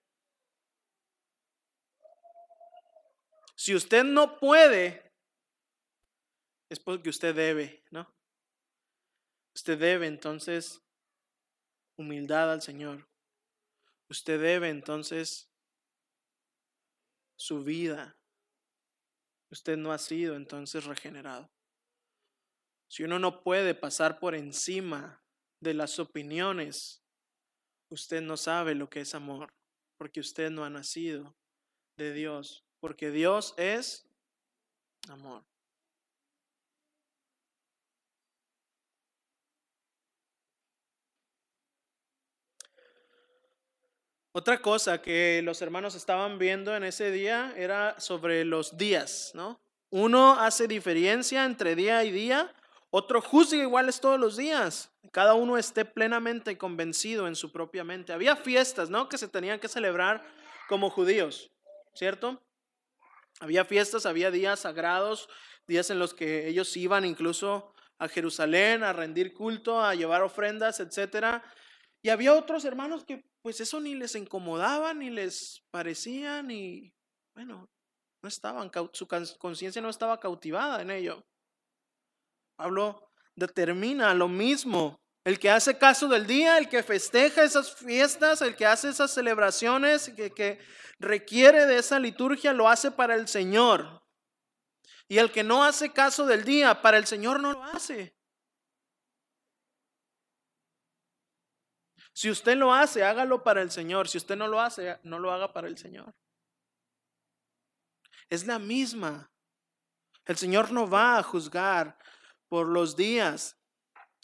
Si 3.56 3.76
usted 3.76 4.04
no 4.06 4.40
puede, 4.40 5.12
es 6.70 6.80
porque 6.80 7.10
usted 7.10 7.36
debe, 7.36 7.84
¿no? 7.92 8.08
Usted 9.54 9.78
debe 9.78 10.08
entonces 10.08 10.82
humildad 11.98 12.54
al 12.54 12.62
Señor. 12.62 13.10
Usted 14.08 14.42
debe 14.42 14.70
entonces 14.70 15.49
su 17.40 17.64
vida. 17.64 18.18
Usted 19.50 19.78
no 19.78 19.92
ha 19.94 19.98
sido 19.98 20.36
entonces 20.36 20.84
regenerado. 20.84 21.50
Si 22.90 23.04
uno 23.04 23.18
no 23.18 23.42
puede 23.42 23.74
pasar 23.74 24.20
por 24.20 24.36
encima 24.36 25.24
de 25.62 25.74
las 25.74 26.00
opiniones, 26.00 27.02
usted 27.90 28.22
no 28.22 28.36
sabe 28.36 28.76
lo 28.76 28.90
que 28.90 29.02
es 29.02 29.16
amor, 29.16 29.54
porque 29.98 30.20
usted 30.20 30.52
no 30.52 30.66
ha 30.66 30.70
nacido 30.70 31.36
de 31.98 32.14
Dios, 32.14 32.66
porque 32.80 33.10
Dios 33.10 33.54
es 33.58 34.06
amor. 35.08 35.46
Otra 44.40 44.62
cosa 44.62 45.02
que 45.02 45.42
los 45.44 45.62
hermanos 45.62 45.96
estaban 45.96 46.40
viendo 46.40 46.74
en 46.74 46.86
ese 46.86 47.12
día 47.12 47.54
era 47.58 48.00
sobre 48.00 48.46
los 48.46 48.78
días, 48.78 49.32
¿no? 49.34 49.60
Uno 49.90 50.40
hace 50.40 50.66
diferencia 50.66 51.44
entre 51.44 51.76
día 51.76 52.06
y 52.06 52.12
día, 52.12 52.50
otro 52.90 53.22
juzga 53.22 53.58
iguales 53.58 54.00
todos 54.00 54.18
los 54.18 54.38
días. 54.38 54.94
Cada 55.12 55.34
uno 55.34 55.58
esté 55.58 55.84
plenamente 55.84 56.58
convencido 56.58 57.28
en 57.28 57.36
su 57.36 57.52
propia 57.52 57.84
mente. 57.84 58.14
Había 58.14 58.38
fiestas, 58.38 58.90
¿no? 58.90 59.10
Que 59.10 59.18
se 59.18 59.28
tenían 59.28 59.60
que 59.60 59.68
celebrar 59.68 60.26
como 60.70 60.90
judíos, 60.90 61.52
¿cierto? 61.94 62.42
Había 63.42 63.66
fiestas, 63.66 64.06
había 64.06 64.32
días 64.32 64.62
sagrados, 64.62 65.28
días 65.68 65.90
en 65.90 66.00
los 66.00 66.14
que 66.14 66.48
ellos 66.48 66.78
iban 66.78 67.04
incluso 67.04 67.74
a 67.98 68.08
Jerusalén 68.08 68.84
a 68.84 68.94
rendir 68.94 69.34
culto, 69.34 69.82
a 69.82 69.96
llevar 69.96 70.22
ofrendas, 70.22 70.80
etcétera. 70.80 71.44
Y 72.02 72.08
había 72.08 72.34
otros 72.34 72.64
hermanos 72.64 73.04
que 73.04 73.29
pues 73.50 73.62
eso 73.62 73.80
ni 73.80 73.96
les 73.96 74.14
incomodaba, 74.14 74.94
ni 74.94 75.10
les 75.10 75.64
parecía, 75.72 76.44
ni, 76.44 76.94
bueno, 77.34 77.68
no 78.22 78.30
estaban, 78.30 78.70
su 78.94 79.08
conciencia 79.40 79.82
no 79.82 79.90
estaba 79.90 80.20
cautivada 80.20 80.84
en 80.84 80.92
ello. 80.92 81.26
Pablo 82.56 83.10
determina 83.36 84.14
lo 84.14 84.28
mismo. 84.28 85.02
El 85.26 85.40
que 85.40 85.50
hace 85.50 85.80
caso 85.80 86.08
del 86.08 86.28
día, 86.28 86.60
el 86.60 86.70
que 86.70 86.84
festeja 86.84 87.42
esas 87.42 87.74
fiestas, 87.74 88.44
el 88.44 88.56
que 88.56 88.68
hace 88.68 88.90
esas 88.90 89.12
celebraciones, 89.12 90.12
que, 90.16 90.30
que 90.30 90.60
requiere 91.00 91.66
de 91.66 91.80
esa 91.80 91.98
liturgia, 91.98 92.54
lo 92.54 92.70
hace 92.70 92.92
para 92.92 93.16
el 93.16 93.28
Señor. 93.28 94.04
Y 95.08 95.18
el 95.18 95.32
que 95.32 95.44
no 95.44 95.64
hace 95.64 95.92
caso 95.92 96.28
del 96.28 96.44
día, 96.44 96.84
para 96.84 97.00
el 97.00 97.08
Señor 97.08 97.40
no 97.40 97.54
lo 97.54 97.64
hace. 97.64 98.16
Si 102.20 102.30
usted 102.30 102.58
lo 102.58 102.74
hace, 102.74 103.06
hágalo 103.06 103.44
para 103.44 103.62
el 103.62 103.72
Señor. 103.72 104.10
Si 104.10 104.18
usted 104.18 104.36
no 104.36 104.50
lo 104.50 104.60
hace, 104.60 105.00
no 105.04 105.20
lo 105.20 105.32
haga 105.32 105.54
para 105.54 105.70
el 105.70 105.78
Señor. 105.78 106.14
Es 108.30 108.46
la 108.46 108.60
misma. 108.60 109.32
El 110.26 110.36
Señor 110.36 110.74
no 110.74 110.90
va 110.90 111.18
a 111.18 111.24
juzgar 111.24 111.98
por 112.50 112.68
los 112.68 112.98
días. 112.98 113.58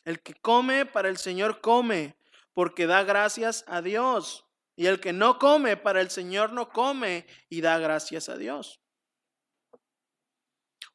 El 0.04 0.22
que 0.22 0.34
come 0.34 0.86
para 0.86 1.08
el 1.08 1.16
Señor 1.16 1.62
come 1.62 2.18
porque 2.54 2.86
da 2.86 3.04
gracias 3.04 3.64
a 3.66 3.82
Dios. 3.82 4.46
Y 4.76 4.88
el 4.88 5.00
que 5.00 5.14
no 5.14 5.40
come 5.40 5.78
para 5.78 6.02
el 6.02 6.10
Señor 6.10 6.52
no 6.52 6.68
come 6.68 7.26
y 7.48 7.62
da 7.62 7.80
gracias 7.80 8.28
a 8.28 8.36
Dios. 8.36 8.82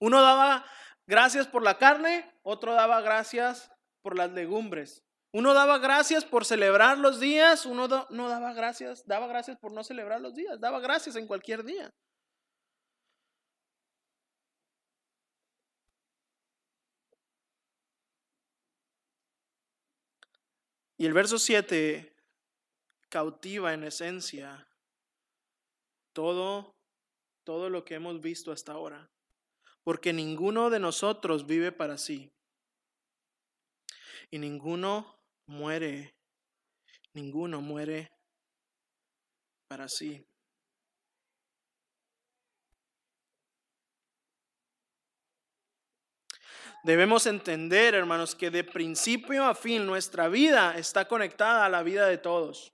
Uno 0.00 0.20
daba 0.20 0.66
gracias 1.06 1.46
por 1.46 1.62
la 1.62 1.78
carne, 1.78 2.30
otro 2.42 2.74
daba 2.74 3.00
gracias 3.00 3.72
por 4.02 4.18
las 4.18 4.32
legumbres. 4.32 5.02
Uno 5.32 5.54
daba 5.54 5.78
gracias 5.78 6.24
por 6.24 6.44
celebrar 6.44 6.98
los 6.98 7.20
días, 7.20 7.64
uno 7.64 7.86
no 8.10 8.28
daba 8.28 8.52
gracias, 8.52 9.06
daba 9.06 9.28
gracias 9.28 9.58
por 9.58 9.72
no 9.72 9.84
celebrar 9.84 10.20
los 10.20 10.34
días, 10.34 10.58
daba 10.60 10.80
gracias 10.80 11.16
en 11.16 11.26
cualquier 11.26 11.64
día. 11.64 11.92
Y 20.98 21.06
el 21.06 21.14
verso 21.14 21.38
7 21.38 22.14
cautiva 23.08 23.72
en 23.72 23.84
esencia 23.84 24.66
todo 26.12 26.74
todo 27.44 27.70
lo 27.70 27.84
que 27.84 27.94
hemos 27.94 28.20
visto 28.20 28.52
hasta 28.52 28.72
ahora. 28.72 29.10
porque 29.82 30.12
ninguno 30.12 30.70
de 30.70 30.78
nosotros 30.78 31.46
vive 31.46 31.72
para 31.72 31.96
sí. 31.96 32.30
Y 34.30 34.38
ninguno 34.38 35.19
muere, 35.50 36.14
ninguno 37.12 37.60
muere 37.60 38.08
para 39.68 39.88
sí. 39.88 40.24
Debemos 46.82 47.26
entender, 47.26 47.94
hermanos, 47.94 48.34
que 48.34 48.50
de 48.50 48.64
principio 48.64 49.44
a 49.44 49.54
fin 49.54 49.84
nuestra 49.84 50.28
vida 50.28 50.78
está 50.78 51.06
conectada 51.06 51.66
a 51.66 51.68
la 51.68 51.82
vida 51.82 52.06
de 52.06 52.16
todos 52.16 52.72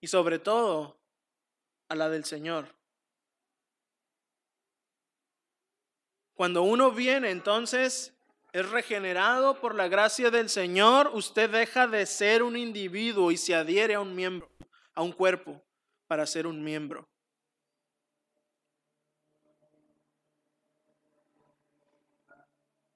y 0.00 0.06
sobre 0.06 0.38
todo 0.38 1.00
a 1.88 1.94
la 1.96 2.08
del 2.10 2.24
Señor. 2.24 2.76
Cuando 6.34 6.62
uno 6.62 6.92
viene 6.92 7.30
entonces 7.30 8.15
es 8.56 8.70
regenerado 8.70 9.60
por 9.60 9.74
la 9.74 9.86
gracia 9.86 10.30
del 10.30 10.48
Señor, 10.48 11.10
usted 11.12 11.50
deja 11.50 11.86
de 11.86 12.06
ser 12.06 12.42
un 12.42 12.56
individuo 12.56 13.30
y 13.30 13.36
se 13.36 13.54
adhiere 13.54 13.92
a 13.92 14.00
un 14.00 14.14
miembro, 14.14 14.50
a 14.94 15.02
un 15.02 15.12
cuerpo, 15.12 15.62
para 16.06 16.24
ser 16.24 16.46
un 16.46 16.64
miembro. 16.64 17.06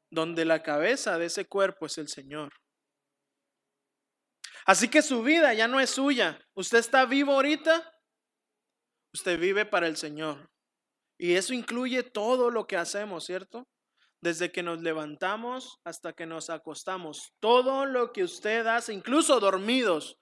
Donde 0.09 0.47
la 0.47 0.63
cabeza 0.63 1.19
de 1.19 1.27
ese 1.27 1.45
cuerpo 1.45 1.85
es 1.85 1.99
el 1.99 2.09
Señor. 2.09 2.55
Así 4.65 4.89
que 4.89 5.03
su 5.03 5.23
vida 5.23 5.53
ya 5.53 5.69
no 5.69 5.79
es 5.79 5.91
suya. 5.91 6.41
Usted 6.55 6.79
está 6.79 7.05
vivo 7.05 7.35
ahorita. 7.35 7.93
Usted 9.13 9.39
vive 9.39 9.67
para 9.67 9.89
el 9.89 9.99
Señor. 9.99 10.51
Y 11.19 11.35
eso 11.35 11.53
incluye 11.53 12.03
todo 12.03 12.51
lo 12.51 12.67
que 12.67 12.79
hacemos, 12.79 13.27
¿cierto? 13.27 13.69
Desde 14.21 14.53
que 14.53 14.63
nos 14.63 14.83
levantamos 14.83 15.81
hasta 15.85 16.13
que 16.13 16.27
nos 16.27 16.51
acostamos. 16.51 17.33
Todo 17.41 17.87
lo 17.87 18.13
que 18.13 18.23
usted 18.23 18.67
hace, 18.67 18.93
incluso 18.93 19.41
dormidos, 19.41 20.19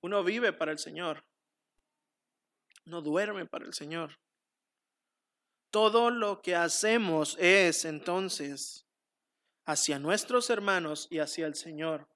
uno 0.00 0.24
vive 0.24 0.52
para 0.52 0.72
el 0.72 0.78
Señor. 0.78 1.24
No 2.84 3.02
duerme 3.02 3.46
para 3.46 3.66
el 3.66 3.74
Señor. 3.74 4.18
Todo 5.70 6.10
lo 6.10 6.40
que 6.40 6.56
hacemos 6.56 7.36
es 7.38 7.84
entonces 7.84 8.86
hacia 9.66 9.98
nuestros 9.98 10.50
hermanos 10.50 11.06
y 11.10 11.18
hacia 11.18 11.46
el 11.46 11.54
Señor. 11.54 12.08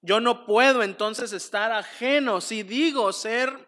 Yo 0.00 0.20
no 0.20 0.44
puedo 0.44 0.82
entonces 0.82 1.32
estar 1.32 1.72
ajeno 1.72 2.40
si 2.40 2.62
digo 2.62 3.12
ser 3.12 3.67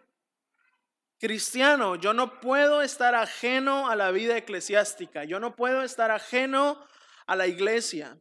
cristiano, 1.21 1.95
yo 1.95 2.13
no 2.13 2.39
puedo 2.39 2.81
estar 2.81 3.13
ajeno 3.13 3.87
a 3.87 3.95
la 3.95 4.09
vida 4.09 4.35
eclesiástica, 4.35 5.23
yo 5.23 5.39
no 5.39 5.55
puedo 5.55 5.83
estar 5.83 6.09
ajeno 6.09 6.83
a 7.27 7.35
la 7.35 7.45
iglesia. 7.45 8.19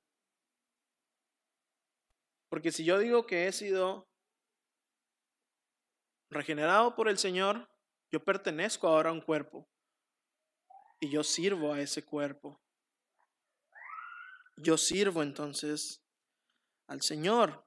Porque 2.51 2.71
si 2.71 2.85
yo 2.85 2.99
digo 2.99 3.27
que 3.27 3.47
he 3.47 3.53
sido 3.53 4.07
regenerado 6.29 6.95
por 6.95 7.09
el 7.09 7.17
Señor, 7.17 7.71
yo 8.13 8.23
pertenezco 8.23 8.87
ahora 8.87 9.09
a 9.09 9.15
un 9.15 9.23
cuerpo 9.23 9.67
y 11.01 11.11
yo 11.11 11.25
sirvo 11.25 11.73
a 11.73 11.81
ese 11.81 12.05
cuerpo. 12.05 12.61
Yo 14.57 14.77
sirvo 14.77 15.23
entonces 15.23 16.03
al 16.87 17.01
Señor. 17.01 17.67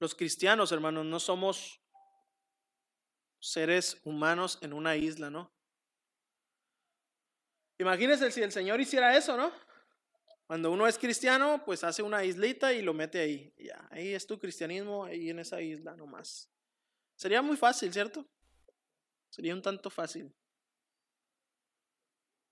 Los 0.00 0.14
cristianos, 0.14 0.70
hermanos, 0.72 1.04
no 1.04 1.18
somos 1.18 1.80
seres 3.40 4.00
humanos 4.04 4.58
en 4.62 4.72
una 4.72 4.96
isla, 4.96 5.30
¿no? 5.30 5.52
Imagínense 7.78 8.30
si 8.30 8.42
el 8.42 8.52
Señor 8.52 8.80
hiciera 8.80 9.16
eso, 9.16 9.36
¿no? 9.36 9.52
Cuando 10.46 10.70
uno 10.72 10.86
es 10.86 10.98
cristiano, 10.98 11.62
pues 11.64 11.84
hace 11.84 12.02
una 12.02 12.24
islita 12.24 12.72
y 12.72 12.82
lo 12.82 12.94
mete 12.94 13.20
ahí. 13.20 13.54
Ya, 13.58 13.86
ahí 13.90 14.14
es 14.14 14.26
tu 14.26 14.38
cristianismo, 14.38 15.04
ahí 15.04 15.30
en 15.30 15.40
esa 15.40 15.60
isla 15.60 15.94
nomás. 15.94 16.50
Sería 17.16 17.42
muy 17.42 17.56
fácil, 17.56 17.92
¿cierto? 17.92 18.26
Sería 19.30 19.54
un 19.54 19.62
tanto 19.62 19.90
fácil. 19.90 20.34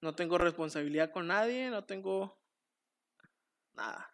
No 0.02 0.14
tengo 0.14 0.36
responsabilidad 0.38 1.10
con 1.10 1.28
nadie, 1.28 1.70
no 1.70 1.84
tengo 1.84 2.38
nada. 3.72 4.12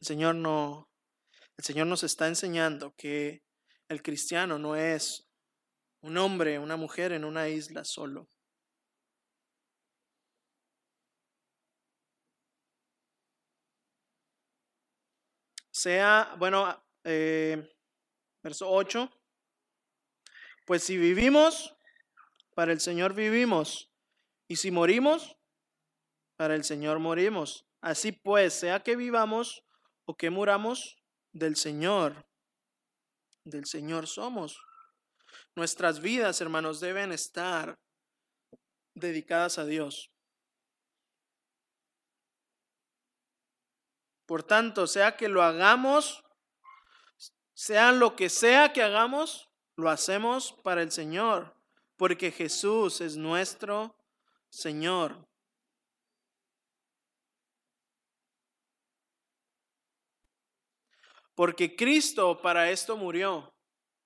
El 0.00 0.06
Señor 0.06 0.34
no, 0.34 0.91
el 1.62 1.66
Señor 1.66 1.86
nos 1.86 2.02
está 2.02 2.26
enseñando 2.26 2.92
que 2.96 3.44
el 3.86 4.02
cristiano 4.02 4.58
no 4.58 4.74
es 4.74 5.30
un 6.00 6.18
hombre, 6.18 6.58
una 6.58 6.76
mujer 6.76 7.12
en 7.12 7.24
una 7.24 7.48
isla 7.48 7.84
solo. 7.84 8.28
Sea, 15.70 16.34
bueno, 16.36 16.84
eh, 17.04 17.72
verso 18.42 18.68
8, 18.68 19.08
pues 20.66 20.82
si 20.82 20.96
vivimos, 20.96 21.76
para 22.56 22.72
el 22.72 22.80
Señor 22.80 23.14
vivimos, 23.14 23.88
y 24.48 24.56
si 24.56 24.72
morimos, 24.72 25.36
para 26.34 26.56
el 26.56 26.64
Señor 26.64 26.98
morimos. 26.98 27.68
Así 27.80 28.10
pues, 28.10 28.52
sea 28.52 28.82
que 28.82 28.96
vivamos 28.96 29.64
o 30.06 30.16
que 30.16 30.28
muramos, 30.28 31.01
del 31.32 31.56
Señor. 31.56 32.24
Del 33.44 33.66
Señor 33.66 34.06
somos. 34.06 34.62
Nuestras 35.54 36.00
vidas, 36.00 36.40
hermanos, 36.40 36.80
deben 36.80 37.12
estar 37.12 37.78
dedicadas 38.94 39.58
a 39.58 39.64
Dios. 39.64 40.10
Por 44.26 44.42
tanto, 44.42 44.86
sea 44.86 45.16
que 45.16 45.28
lo 45.28 45.42
hagamos, 45.42 46.22
sea 47.54 47.92
lo 47.92 48.16
que 48.16 48.30
sea 48.30 48.72
que 48.72 48.82
hagamos, 48.82 49.50
lo 49.76 49.90
hacemos 49.90 50.52
para 50.62 50.82
el 50.82 50.92
Señor, 50.92 51.54
porque 51.96 52.30
Jesús 52.30 53.00
es 53.00 53.16
nuestro 53.16 53.94
Señor. 54.48 55.28
Porque 61.34 61.74
Cristo 61.74 62.40
para 62.42 62.70
esto 62.70 62.96
murió. 62.96 63.52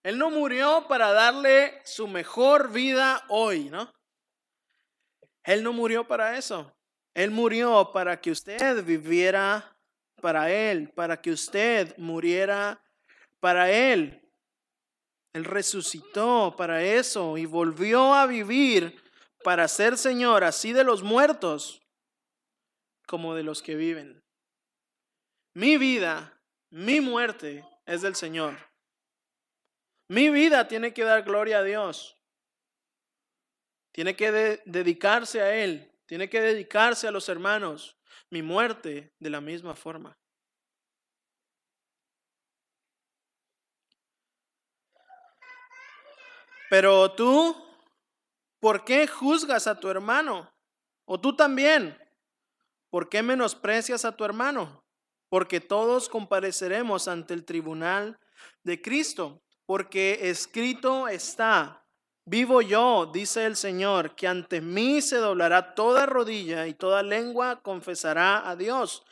Él 0.03 0.19
no 0.19 0.31
murió 0.31 0.87
para 0.89 1.13
darle 1.13 1.81
su 1.85 2.07
mejor 2.07 2.71
vida 2.71 3.25
hoy, 3.29 3.69
¿no? 3.71 3.91
Él 5.43 5.63
no 5.63 5.73
murió 5.73 6.07
para 6.07 6.37
eso. 6.39 6.73
Él 7.15 7.31
murió 7.31 7.91
para 7.93 8.21
que 8.21 8.31
usted 8.31 8.85
viviera 8.85 9.77
para 10.21 10.51
Él, 10.51 10.91
para 10.91 11.21
que 11.21 11.31
usted 11.31 11.97
muriera 11.99 12.83
para 13.41 13.71
Él. 13.71 14.23
Él 15.33 15.45
resucitó 15.45 16.55
para 16.57 16.83
eso 16.83 17.37
y 17.37 17.47
volvió 17.47 18.15
a 18.15 18.27
vivir 18.27 19.03
para 19.45 19.69
ser 19.69 19.99
Señor 19.99 20.45
así 20.45 20.73
de 20.73 20.85
los 20.85 21.03
muertos 21.03 21.83
como 23.07 23.35
de 23.35 23.43
los 23.43 23.63
que 23.63 23.77
viven. 23.77 24.23
Mi 25.55 25.79
vida 25.79 26.36
mi 26.71 27.01
muerte 27.01 27.65
es 27.85 28.03
del 28.03 28.15
Señor. 28.15 28.57
Mi 30.09 30.31
vida 30.31 30.69
tiene 30.69 30.93
que 30.93 31.05
dar 31.05 31.23
gloria 31.23 31.59
a 31.59 31.63
Dios. 31.63 32.17
Tiene 33.93 34.15
que 34.15 34.61
dedicarse 34.65 35.41
a 35.41 35.55
Él. 35.57 35.93
Tiene 36.07 36.29
que 36.29 36.41
dedicarse 36.41 37.09
a 37.09 37.11
los 37.11 37.29
hermanos. 37.29 37.97
Mi 38.31 38.43
muerte 38.43 39.15
de 39.19 39.31
la 39.31 39.41
misma 39.41 39.75
forma. 39.75 40.19
Pero 46.69 47.13
tú, 47.15 47.57
¿por 48.61 48.85
qué 48.85 49.07
juzgas 49.07 49.67
a 49.67 49.79
tu 49.79 49.89
hermano? 49.89 50.53
O 51.05 51.21
tú 51.21 51.35
también, 51.37 51.97
¿por 52.91 53.09
qué 53.09 53.23
menosprecias 53.23 54.05
a 54.05 54.17
tu 54.17 54.25
hermano? 54.25 54.86
Porque 55.37 55.61
todos 55.61 56.09
compareceremos 56.09 57.09
ante 57.09 57.35
el 57.35 57.45
tribunal 57.45 58.19
de 58.65 58.81
Cristo, 58.81 59.43
porque 59.67 60.31
escrito 60.31 61.09
está, 61.09 61.85
vivo 62.25 62.63
yo, 62.63 63.11
dice 63.13 63.45
el 63.45 63.55
Señor, 63.55 64.15
que 64.17 64.27
ante 64.27 64.63
mí 64.63 65.03
se 65.03 65.19
doblará 65.19 65.75
toda 65.75 66.07
rodilla 66.07 66.67
y 66.67 66.73
toda 66.73 67.03
lengua 67.03 67.61
confesará 67.61 68.49
a 68.49 68.57
Dios, 68.57 69.05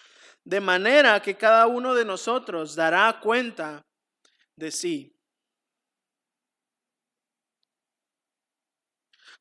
de 0.45 0.63
manera 0.63 1.21
que 1.21 1.37
cada 1.37 1.67
uno 1.67 1.95
de 1.95 2.07
nosotros 2.07 2.75
dará 2.75 3.21
cuenta 3.21 3.85
de 4.57 4.71
sí. 4.71 5.15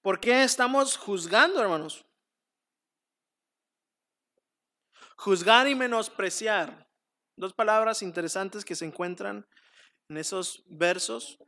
¿Por 0.01 0.19
qué 0.19 0.43
estamos 0.43 0.97
juzgando, 0.97 1.61
hermanos? 1.61 2.03
Juzgar 5.24 5.69
y 5.69 5.76
menospreciar. 5.76 6.86
Dos 7.38 7.53
palabras 7.53 8.01
interesantes 8.01 8.65
que 8.65 8.76
se 8.76 8.84
encuentran 8.84 9.47
en 10.09 10.17
esos 10.17 10.65
versos. 10.67 11.39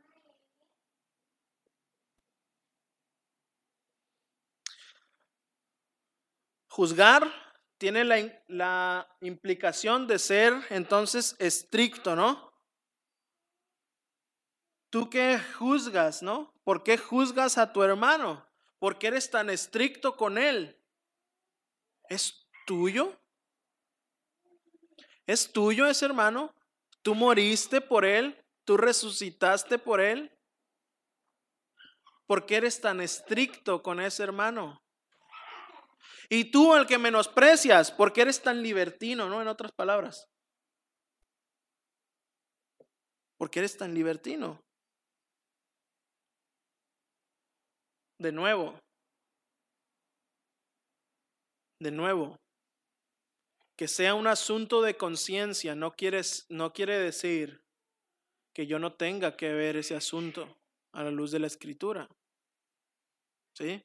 Juzgar 6.68 7.30
tiene 7.76 8.02
la, 8.48 9.06
implicación 9.20 10.06
de 10.06 10.20
ser 10.20 10.54
entonces 10.70 11.36
estricto, 11.38 12.16
¿no? 12.16 12.50
¿Tú 14.88 15.10
qué 15.10 15.38
juzgas, 15.58 16.22
no? 16.22 16.50
¿Por 16.64 16.82
qué 16.82 16.96
juzgas 16.96 17.58
a 17.58 17.74
tu 17.74 17.82
hermano? 17.82 18.48
¿Por 18.78 18.98
qué 18.98 19.08
eres 19.08 19.30
tan 19.30 19.50
estricto 19.50 20.16
con 20.16 20.38
él? 20.38 20.82
¿Es 22.08 22.48
tuyo? 22.66 23.20
¿Es 25.26 25.52
tuyo 25.52 25.86
ese 25.86 26.04
hermano? 26.04 26.54
¿Tú 27.02 27.14
moriste 27.14 27.80
por 27.80 28.04
él? 28.04 28.40
¿Tú 28.64 28.76
resucitaste 28.76 29.78
por 29.78 30.00
él? 30.00 30.32
¿Por 32.26 32.46
qué 32.46 32.56
eres 32.56 32.80
tan 32.80 33.00
estricto 33.00 33.82
con 33.82 34.00
ese 34.00 34.22
hermano? 34.22 34.82
Y 36.28 36.50
tú 36.50 36.74
al 36.74 36.86
que 36.86 36.98
menosprecias, 36.98 37.92
¿por 37.92 38.12
qué 38.12 38.22
eres 38.22 38.42
tan 38.42 38.62
libertino, 38.62 39.28
no? 39.28 39.40
En 39.40 39.48
otras 39.48 39.72
palabras. 39.72 40.28
¿Por 43.38 43.50
qué 43.50 43.60
eres 43.60 43.76
tan 43.76 43.94
libertino? 43.94 44.60
De 48.18 48.32
nuevo. 48.32 48.78
De 51.78 51.90
nuevo. 51.90 52.36
Que 53.76 53.88
sea 53.88 54.14
un 54.14 54.26
asunto 54.26 54.82
de 54.82 54.96
conciencia 54.96 55.74
no, 55.74 55.94
no 56.48 56.72
quiere 56.72 56.98
decir 56.98 57.62
que 58.52 58.66
yo 58.66 58.78
no 58.78 58.94
tenga 58.94 59.36
que 59.36 59.52
ver 59.52 59.76
ese 59.76 59.94
asunto 59.94 60.56
a 60.92 61.04
la 61.04 61.10
luz 61.10 61.30
de 61.30 61.38
la 61.38 61.46
escritura. 61.46 62.08
¿Sí? 63.52 63.82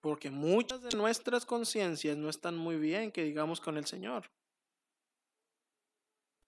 Porque 0.00 0.30
muchas 0.30 0.80
de 0.82 0.96
nuestras 0.96 1.44
conciencias 1.44 2.16
no 2.16 2.30
están 2.30 2.56
muy 2.56 2.76
bien, 2.76 3.12
que 3.12 3.24
digamos, 3.24 3.60
con 3.60 3.76
el 3.76 3.84
Señor. 3.84 4.30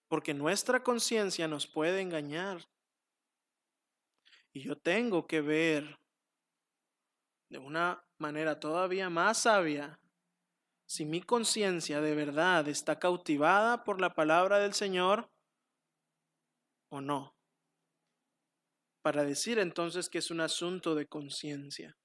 Porque 0.09 0.33
nuestra 0.33 0.83
conciencia 0.83 1.47
nos 1.47 1.67
puede 1.67 2.01
engañar. 2.01 2.67
Y 4.55 4.63
yo 4.63 4.77
tengo 4.79 5.27
que 5.27 5.43
ver 5.43 5.99
de 7.51 7.59
una 7.59 8.03
manera 8.17 8.59
todavía 8.59 9.11
más 9.11 9.43
sabia 9.43 9.99
si 10.93 11.07
mi 11.07 11.23
conciencia 11.23 12.03
de 12.03 12.15
verdad 12.15 12.69
está 12.69 12.99
cautivada 12.99 13.83
por 13.83 13.99
la 13.99 14.15
palabra 14.15 14.59
del 14.59 14.75
Señor 14.75 15.31
o 16.91 17.01
no. 17.01 17.35
Para 19.01 19.25
decir 19.25 19.59
entonces 19.59 20.11
que 20.11 20.19
es 20.19 20.31
un 20.31 20.43
asunto 20.43 20.95
de 20.95 21.07
conciencia. 21.07 21.97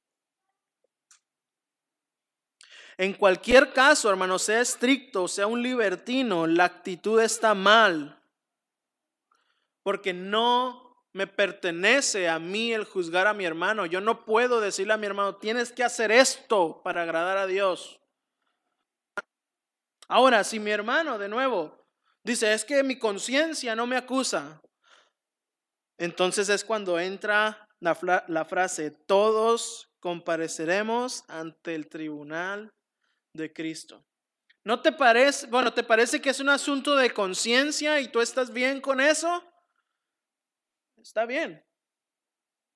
En 2.97 3.13
cualquier 3.13 3.73
caso, 3.73 4.09
hermano, 4.09 4.39
sea 4.39 4.61
estricto, 4.61 5.27
sea 5.27 5.47
un 5.47 5.61
libertino, 5.61 6.47
la 6.47 6.63
actitud 6.63 7.19
está 7.19 7.53
mal. 7.53 8.23
Porque 9.83 10.13
no 10.13 11.03
me 11.11 11.27
pertenece 11.27 12.29
a 12.29 12.39
mí 12.39 12.71
el 12.71 12.85
juzgar 12.85 13.27
a 13.27 13.33
mi 13.33 13.43
hermano. 13.43 13.85
Yo 13.85 13.99
no 13.99 14.23
puedo 14.23 14.61
decirle 14.61 14.93
a 14.93 14.97
mi 14.97 15.07
hermano, 15.07 15.35
tienes 15.35 15.73
que 15.73 15.83
hacer 15.83 16.09
esto 16.09 16.81
para 16.85 17.01
agradar 17.01 17.37
a 17.37 17.47
Dios. 17.47 17.99
Ahora, 20.07 20.43
si 20.43 20.59
mi 20.59 20.71
hermano, 20.71 21.17
de 21.17 21.27
nuevo, 21.27 21.85
dice, 22.23 22.53
es 22.53 22.63
que 22.63 22.83
mi 22.83 22.97
conciencia 22.97 23.75
no 23.75 23.85
me 23.85 23.97
acusa, 23.97 24.61
entonces 25.97 26.49
es 26.49 26.63
cuando 26.63 26.99
entra 26.99 27.67
la, 27.79 28.45
frase, 28.45 28.91
todos 28.91 29.89
compareceremos 29.99 31.23
ante 31.27 31.73
el 31.73 31.89
tribunal 31.89 32.71
de 33.33 33.51
Cristo. 33.51 34.05
¿No 34.63 34.81
te 34.81 34.91
parece, 34.91 35.47
bueno, 35.47 35.73
te 35.73 35.83
parece 35.83 36.21
que 36.21 36.29
es 36.29 36.39
un 36.39 36.49
asunto 36.49 36.95
de 36.95 37.11
conciencia 37.11 37.99
y 37.99 38.09
tú 38.09 38.21
estás 38.21 38.51
bien 38.51 38.81
con 38.81 39.01
eso? 39.01 39.43
Está 40.97 41.25
bien. 41.25 41.63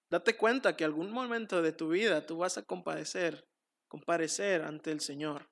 Date 0.09 0.35
cuenta 0.35 0.75
que 0.75 0.83
algún 0.83 1.11
momento 1.11 1.61
de 1.61 1.73
tu 1.73 1.89
vida 1.89 2.25
tú 2.25 2.37
vas 2.37 2.57
a 2.57 2.63
comparecer, 2.63 3.47
comparecer 3.87 4.61
ante 4.63 4.91
el 4.91 5.01
Señor. 5.01 5.50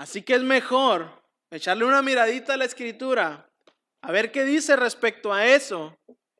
Así 0.00 0.22
que 0.22 0.34
es 0.34 0.42
mejor 0.42 1.22
echarle 1.50 1.84
una 1.84 2.00
miradita 2.00 2.54
a 2.54 2.56
la 2.56 2.64
escritura, 2.64 3.52
a 4.00 4.10
ver 4.10 4.32
qué 4.32 4.46
dice 4.46 4.74
respecto 4.74 5.30
a 5.30 5.46
eso 5.46 5.94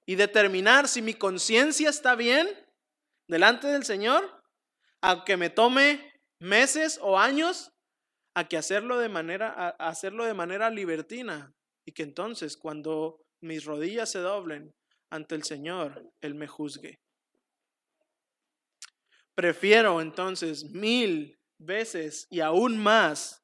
y 0.07 0.15
determinar 0.15 0.89
si 0.89 1.03
mi 1.03 1.13
conciencia 1.13 1.91
está 1.91 2.15
bien 2.15 2.49
delante 3.29 3.67
del 3.67 3.85
Señor, 3.85 4.43
aunque 5.03 5.37
me 5.37 5.51
tome 5.51 6.11
meses 6.39 6.99
o 7.03 7.19
años, 7.19 7.71
a 8.35 8.49
que 8.49 8.57
hacerlo 8.57 8.99
de 8.99 9.11
manera, 9.11 9.53
a 9.79 9.89
hacerlo 9.91 10.25
de 10.25 10.33
manera 10.33 10.71
libertina 10.71 11.53
y 11.85 11.93
que 11.93 12.05
entonces 12.05 12.57
cuando 12.57 13.21
mis 13.43 13.67
rodillas 13.67 14.11
se 14.11 14.21
doblen 14.21 14.75
ante 15.11 15.35
el 15.35 15.43
Señor, 15.43 16.11
Él 16.23 16.35
me 16.35 16.47
juzgue. 16.47 16.99
Prefiero 19.35 20.01
entonces 20.01 20.65
mil 20.65 21.39
veces 21.59 22.27
y 22.31 22.41
aún 22.41 22.79
más 22.79 23.40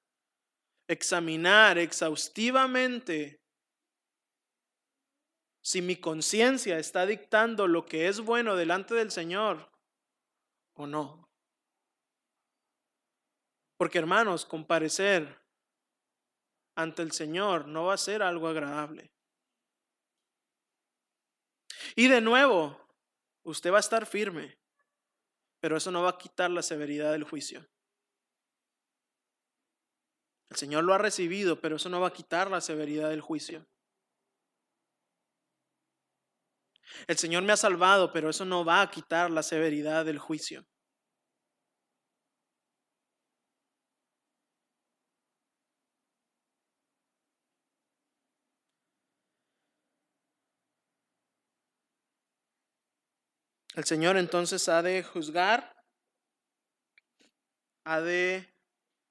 examinar 0.88 1.78
exhaustivamente 1.78 3.40
si 5.62 5.82
mi 5.82 5.96
conciencia 5.96 6.78
está 6.78 7.06
dictando 7.06 7.66
lo 7.66 7.86
que 7.86 8.06
es 8.06 8.20
bueno 8.20 8.54
delante 8.54 8.94
del 8.94 9.10
Señor 9.10 9.72
o 10.74 10.86
no. 10.86 11.28
Porque 13.76 13.98
hermanos, 13.98 14.46
comparecer 14.46 15.42
ante 16.76 17.02
el 17.02 17.12
Señor 17.12 17.66
no 17.66 17.86
va 17.86 17.94
a 17.94 17.98
ser 17.98 18.22
algo 18.22 18.48
agradable. 18.48 19.12
Y 21.94 22.08
de 22.08 22.20
nuevo, 22.20 22.80
usted 23.42 23.72
va 23.72 23.78
a 23.78 23.80
estar 23.80 24.06
firme, 24.06 24.58
pero 25.60 25.76
eso 25.76 25.90
no 25.90 26.02
va 26.02 26.10
a 26.10 26.18
quitar 26.18 26.50
la 26.50 26.62
severidad 26.62 27.12
del 27.12 27.24
juicio. 27.24 27.66
El 30.50 30.56
Señor 30.56 30.84
lo 30.84 30.94
ha 30.94 30.98
recibido, 30.98 31.60
pero 31.60 31.76
eso 31.76 31.88
no 31.88 32.00
va 32.00 32.08
a 32.08 32.12
quitar 32.12 32.50
la 32.50 32.60
severidad 32.60 33.10
del 33.10 33.20
juicio. 33.20 33.66
El 37.06 37.16
Señor 37.18 37.42
me 37.42 37.52
ha 37.52 37.56
salvado, 37.56 38.12
pero 38.12 38.30
eso 38.30 38.44
no 38.44 38.64
va 38.64 38.80
a 38.80 38.90
quitar 38.90 39.30
la 39.30 39.42
severidad 39.42 40.04
del 40.04 40.18
juicio. 40.18 40.66
El 53.74 53.84
Señor 53.84 54.16
entonces 54.16 54.70
ha 54.70 54.82
de 54.82 55.02
juzgar, 55.02 55.76
ha 57.84 58.00
de 58.00 58.55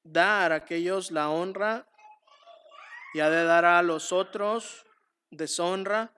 dar 0.06 0.54
a 0.54 0.56
aquellos 0.56 1.12
la 1.12 1.30
honra 1.30 1.88
y 3.14 3.20
ha 3.20 3.30
de 3.30 3.44
dar 3.44 3.66
a 3.66 3.82
los 3.82 4.14
otros 4.14 4.86
deshonra. 5.32 6.14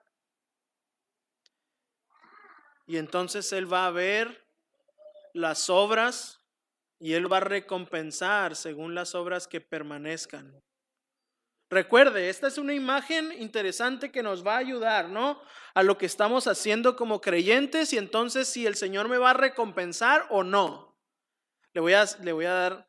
Y 2.86 2.96
entonces 2.96 3.52
Él 3.52 3.72
va 3.72 3.86
a 3.86 3.90
ver 3.90 4.46
las 5.34 5.68
obras 5.68 6.40
y 7.00 7.14
Él 7.14 7.32
va 7.32 7.38
a 7.38 7.40
recompensar 7.40 8.56
según 8.56 8.94
las 8.94 9.14
obras 9.14 9.48
que 9.48 9.60
permanezcan. 9.60 10.62
Recuerde, 11.70 12.30
esta 12.30 12.48
es 12.48 12.56
una 12.56 12.72
imagen 12.72 13.30
interesante 13.32 14.10
que 14.10 14.22
nos 14.22 14.46
va 14.46 14.54
a 14.54 14.58
ayudar, 14.58 15.10
¿no? 15.10 15.40
A 15.74 15.82
lo 15.82 15.98
que 15.98 16.06
estamos 16.06 16.46
haciendo 16.46 16.96
como 16.96 17.20
creyentes 17.20 17.92
y 17.92 17.98
entonces 17.98 18.48
si 18.48 18.66
el 18.66 18.74
Señor 18.74 19.08
me 19.08 19.18
va 19.18 19.30
a 19.30 19.34
recompensar 19.34 20.26
o 20.30 20.42
no. 20.44 20.98
Le 21.74 21.82
voy 21.82 21.92
a, 21.92 22.06
le 22.22 22.32
voy 22.32 22.46
a 22.46 22.52
dar 22.52 22.87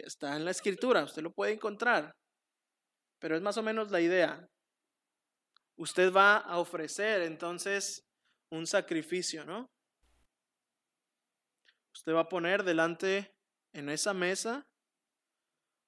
Está 0.00 0.36
en 0.36 0.44
la 0.44 0.50
escritura, 0.50 1.04
usted 1.04 1.22
lo 1.22 1.32
puede 1.32 1.52
encontrar. 1.52 2.12
Pero 3.20 3.36
es 3.36 3.42
más 3.42 3.56
o 3.56 3.62
menos 3.62 3.90
la 3.90 4.00
idea. 4.00 4.48
Usted 5.76 6.12
va 6.12 6.38
a 6.38 6.58
ofrecer 6.58 7.22
entonces 7.22 8.04
un 8.50 8.66
sacrificio, 8.66 9.44
¿no? 9.44 9.70
Usted 11.92 12.12
va 12.12 12.20
a 12.20 12.28
poner 12.28 12.64
delante 12.64 13.34
en 13.72 13.88
esa 13.88 14.12
mesa 14.12 14.66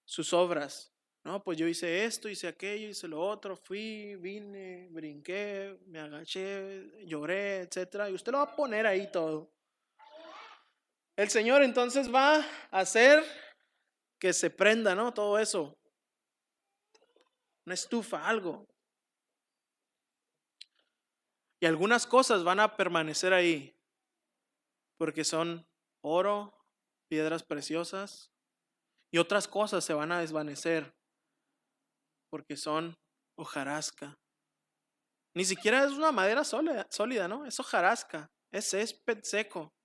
sus 0.05 0.33
obras. 0.33 0.93
No, 1.25 1.43
pues 1.43 1.59
yo 1.59 1.67
hice 1.67 2.05
esto, 2.05 2.29
hice 2.29 2.47
aquello, 2.47 2.89
hice 2.89 3.09
lo 3.09 3.21
otro, 3.21 3.57
fui, 3.57 4.15
vine, 4.15 4.87
brinqué, 4.91 5.77
me 5.87 5.99
agaché, 5.99 7.05
lloré, 7.05 7.63
etc. 7.63 8.09
Y 8.09 8.13
usted 8.13 8.31
lo 8.31 8.39
va 8.39 8.45
a 8.45 8.55
poner 8.55 8.87
ahí 8.87 9.11
todo. 9.11 9.53
El 11.17 11.29
Señor 11.29 11.63
entonces 11.65 12.13
va 12.15 12.37
a 12.37 12.79
hacer 12.79 13.25
que 14.19 14.33
se 14.33 14.51
prenda, 14.51 14.95
¿no? 14.95 15.13
Todo 15.13 15.39
eso. 15.39 15.79
Una 17.65 17.75
estufa, 17.75 18.27
algo. 18.27 18.67
Y 21.61 21.67
algunas 21.67 22.07
cosas 22.07 22.45
van 22.45 22.61
a 22.61 22.77
permanecer 22.77 23.33
ahí, 23.33 23.75
porque 24.99 25.25
son 25.25 25.67
oro, 26.03 26.53
piedras 27.09 27.43
preciosas 27.43 28.31
y 29.11 29.19
otras 29.19 29.49
cosas 29.49 29.85
se 29.85 29.95
van 29.95 30.13
a 30.13 30.21
desvanecer 30.21 30.95
porque 32.31 32.57
son 32.57 32.99
hojarasca. 33.37 34.19
Ni 35.35 35.45
siquiera 35.45 35.85
es 35.85 35.93
una 35.93 36.13
madera 36.13 36.45
sólida, 36.45 37.29
¿no? 37.29 37.47
Es 37.47 37.59
hojarasca, 37.61 38.31
es 38.51 38.71
césped 38.71 39.23
seco. 39.23 39.76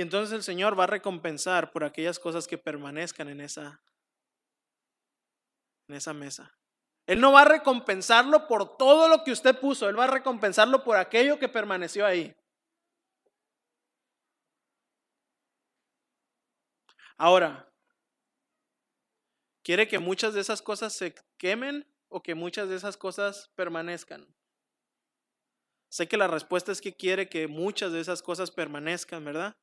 Y 0.00 0.02
entonces 0.02 0.34
el 0.34 0.42
Señor 0.42 0.80
va 0.80 0.84
a 0.84 0.86
recompensar 0.86 1.72
por 1.72 1.84
aquellas 1.84 2.18
cosas 2.18 2.48
que 2.48 2.56
permanezcan 2.56 3.28
en 3.28 3.42
esa, 3.42 3.82
en 5.88 5.94
esa 5.94 6.14
mesa. 6.14 6.56
Él 7.06 7.20
no 7.20 7.32
va 7.32 7.42
a 7.42 7.44
recompensarlo 7.44 8.48
por 8.48 8.78
todo 8.78 9.10
lo 9.10 9.22
que 9.24 9.30
usted 9.30 9.60
puso, 9.60 9.90
Él 9.90 9.98
va 9.98 10.04
a 10.04 10.10
recompensarlo 10.10 10.84
por 10.84 10.96
aquello 10.96 11.38
que 11.38 11.50
permaneció 11.50 12.06
ahí. 12.06 12.34
Ahora, 17.18 17.70
¿quiere 19.62 19.86
que 19.86 19.98
muchas 19.98 20.32
de 20.32 20.40
esas 20.40 20.62
cosas 20.62 20.94
se 20.94 21.14
quemen 21.36 21.86
o 22.08 22.22
que 22.22 22.34
muchas 22.34 22.70
de 22.70 22.76
esas 22.76 22.96
cosas 22.96 23.50
permanezcan? 23.54 24.34
Sé 25.90 26.08
que 26.08 26.16
la 26.16 26.26
respuesta 26.26 26.72
es 26.72 26.80
que 26.80 26.96
quiere 26.96 27.28
que 27.28 27.48
muchas 27.48 27.92
de 27.92 28.00
esas 28.00 28.22
cosas 28.22 28.50
permanezcan, 28.50 29.26
¿verdad? 29.26 29.58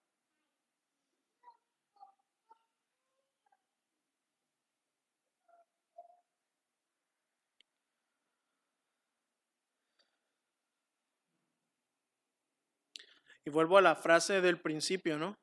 Y 13.47 13.49
vuelvo 13.49 13.77
a 13.77 13.81
la 13.81 13.95
frase 13.95 14.41
del 14.41 14.59
principio, 14.59 15.17
¿no? 15.17 15.39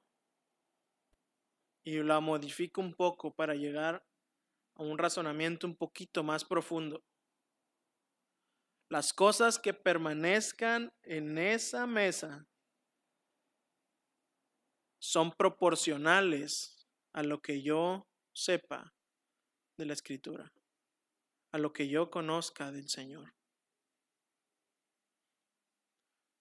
Y 1.86 2.02
la 2.02 2.20
modifico 2.20 2.82
un 2.82 2.92
poco 2.92 3.34
para 3.34 3.54
llegar 3.54 4.06
a 4.74 4.82
un 4.82 4.98
razonamiento 4.98 5.66
un 5.66 5.74
poquito 5.74 6.22
más 6.22 6.44
profundo. 6.44 7.02
Las 8.90 9.14
cosas 9.14 9.58
que 9.58 9.72
permanezcan 9.72 10.92
en 11.02 11.38
esa 11.38 11.86
mesa 11.86 12.46
son 14.98 15.32
proporcionales 15.32 16.86
a 17.14 17.22
lo 17.22 17.40
que 17.40 17.62
yo 17.62 18.06
sepa 18.34 18.92
de 19.78 19.86
la 19.86 19.94
escritura, 19.94 20.52
a 21.52 21.56
lo 21.56 21.72
que 21.72 21.88
yo 21.88 22.10
conozca 22.10 22.70
del 22.70 22.90
Señor. 22.90 23.32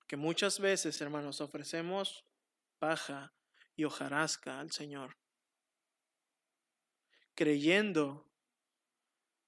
Que 0.08 0.18
muchas 0.18 0.60
veces, 0.60 1.00
hermanos, 1.02 1.42
ofrecemos 1.42 2.26
paja 2.80 3.34
y 3.76 3.86
hojarasca 3.86 4.60
al 4.60 4.72
Señor, 4.72 5.16
creyendo 7.36 8.30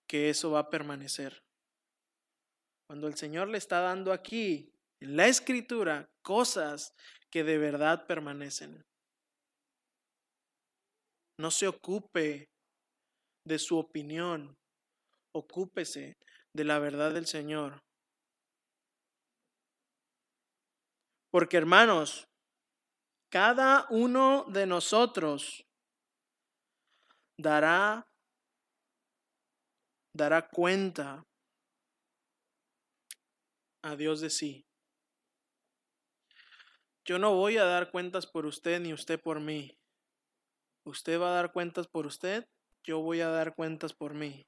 que 0.08 0.30
eso 0.30 0.52
va 0.52 0.60
a 0.60 0.70
permanecer. 0.70 1.44
Cuando 2.88 3.08
el 3.08 3.16
Señor 3.16 3.50
le 3.50 3.58
está 3.58 3.80
dando 3.82 4.14
aquí, 4.14 4.72
en 5.02 5.18
la 5.18 5.28
escritura, 5.28 6.10
cosas 6.22 6.94
que 7.30 7.44
de 7.44 7.58
verdad 7.58 8.08
permanecen. 8.08 8.86
No 11.38 11.52
se 11.52 11.68
ocupe 11.68 12.50
de 13.46 13.60
su 13.60 13.78
opinión, 13.78 14.58
ocúpese 15.34 16.18
de 16.54 16.64
la 16.64 16.80
verdad 16.80 17.14
del 17.14 17.28
Señor. 17.28 17.85
Porque 21.36 21.58
hermanos, 21.58 22.30
cada 23.30 23.88
uno 23.90 24.46
de 24.48 24.66
nosotros 24.66 25.66
dará 27.38 28.08
dará 30.14 30.48
cuenta 30.48 31.26
a 33.84 33.98
Dios 33.98 34.22
de 34.22 34.30
sí. 34.30 34.66
Yo 37.04 37.20
no 37.20 37.36
voy 37.36 37.58
a 37.58 37.66
dar 37.66 37.92
cuentas 37.92 38.26
por 38.26 38.46
usted 38.46 38.80
ni 38.80 38.94
usted 38.94 39.20
por 39.20 39.42
mí. 39.42 39.78
Usted 40.86 41.20
va 41.20 41.32
a 41.32 41.36
dar 41.36 41.52
cuentas 41.52 41.86
por 41.86 42.06
usted, 42.06 42.48
yo 42.82 43.02
voy 43.02 43.20
a 43.20 43.28
dar 43.28 43.56
cuentas 43.56 43.92
por 43.94 44.14
mí. 44.14 44.48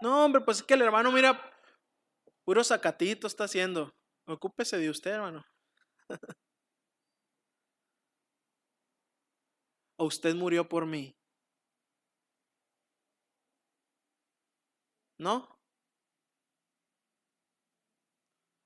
No, 0.00 0.24
hombre, 0.24 0.40
pues 0.40 0.56
es 0.56 0.62
que 0.64 0.74
el 0.74 0.82
hermano, 0.82 1.12
mira, 1.12 1.51
Puro 2.44 2.64
sacatito 2.64 3.26
está 3.26 3.44
haciendo. 3.44 3.94
Ocúpese 4.26 4.76
de 4.78 4.90
usted, 4.90 5.12
hermano. 5.12 5.44
o 9.96 10.04
usted 10.06 10.34
murió 10.34 10.68
por 10.68 10.86
mí. 10.86 11.14
¿No? 15.18 15.48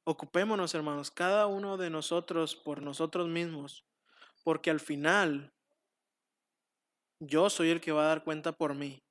Ocupémonos, 0.04 0.74
hermanos, 0.74 1.10
cada 1.10 1.46
uno 1.46 1.76
de 1.76 1.90
nosotros 1.90 2.54
por 2.54 2.80
nosotros 2.80 3.28
mismos, 3.28 3.84
porque 4.44 4.70
al 4.70 4.80
final 4.80 5.52
yo 7.20 7.50
soy 7.50 7.70
el 7.70 7.80
que 7.80 7.92
va 7.92 8.04
a 8.04 8.08
dar 8.08 8.24
cuenta 8.24 8.52
por 8.52 8.74
mí. 8.74 9.05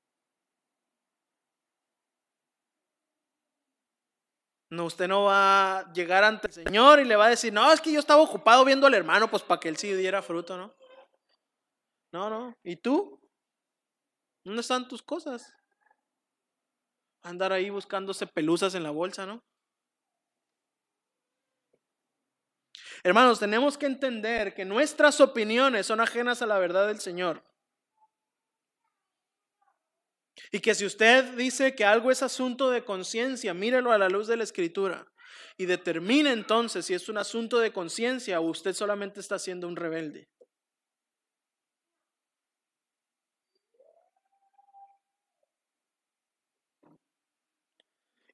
No, 4.76 4.86
usted 4.86 5.08
no 5.08 5.24
va 5.24 5.80
a 5.80 5.94
llegar 5.94 6.24
ante 6.24 6.48
el 6.48 6.54
Señor 6.54 7.00
y 7.00 7.06
le 7.06 7.16
va 7.16 7.26
a 7.26 7.30
decir, 7.30 7.54
no, 7.54 7.72
es 7.72 7.80
que 7.80 7.92
yo 7.92 8.00
estaba 8.00 8.22
ocupado 8.22 8.66
viendo 8.66 8.86
al 8.86 8.94
hermano, 8.94 9.30
pues 9.30 9.42
para 9.42 9.60
que 9.60 9.70
él 9.70 9.78
sí 9.78 9.94
diera 9.94 10.22
fruto, 10.22 10.58
¿no? 10.58 10.76
No, 12.12 12.30
no. 12.30 12.58
¿Y 12.64 12.76
tú? 12.76 13.20
¿Dónde 14.44 14.62
están 14.62 14.88
tus 14.88 15.02
cosas? 15.02 15.54
Andar 17.24 17.54
ahí 17.54 17.70
buscándose 17.70 18.28
pelusas 18.28 18.76
en 18.76 18.84
la 18.84 18.92
bolsa, 18.92 19.26
¿no? 19.26 19.42
Hermanos, 23.04 23.40
tenemos 23.40 23.78
que 23.78 23.86
entender 23.86 24.54
que 24.54 24.66
nuestras 24.66 25.22
opiniones 25.22 25.86
son 25.86 26.02
ajenas 26.02 26.42
a 26.42 26.46
la 26.46 26.58
verdad 26.58 26.88
del 26.88 27.00
Señor. 27.00 27.44
Y 30.52 30.60
que 30.60 30.76
si 30.76 30.86
usted 30.86 31.36
dice 31.36 31.76
que 31.76 31.86
algo 31.86 32.12
es 32.12 32.22
asunto 32.22 32.70
de 32.70 32.84
conciencia, 32.84 33.54
mírelo 33.54 33.92
a 33.92 33.98
la 33.98 34.10
luz 34.10 34.28
de 34.28 34.38
la 34.38 34.44
escritura 34.44 35.08
y 35.58 35.66
determine 35.66 36.32
entonces 36.32 36.86
si 36.86 36.94
es 36.94 37.08
un 37.08 37.18
asunto 37.18 37.60
de 37.60 37.72
conciencia 37.72 38.40
o 38.40 38.50
usted 38.50 38.74
solamente 38.74 39.20
está 39.20 39.40
siendo 39.40 39.68
un 39.68 39.76
rebelde. 39.76 40.28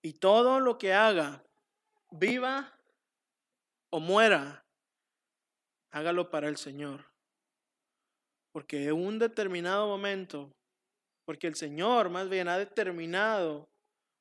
Y 0.04 0.14
todo 0.14 0.60
lo 0.60 0.80
que 0.80 0.94
haga, 0.94 1.44
viva 2.10 2.76
o 3.92 4.00
muera, 4.00 4.66
hágalo 5.92 6.32
para 6.32 6.48
el 6.48 6.58
Señor. 6.58 7.06
Porque 8.52 8.86
en 8.86 8.94
un 8.94 9.20
determinado 9.20 9.86
momento 9.88 10.52
porque 11.26 11.48
el 11.48 11.56
Señor 11.56 12.10
más 12.10 12.30
bien 12.30 12.48
ha 12.48 12.58
determinado 12.58 13.70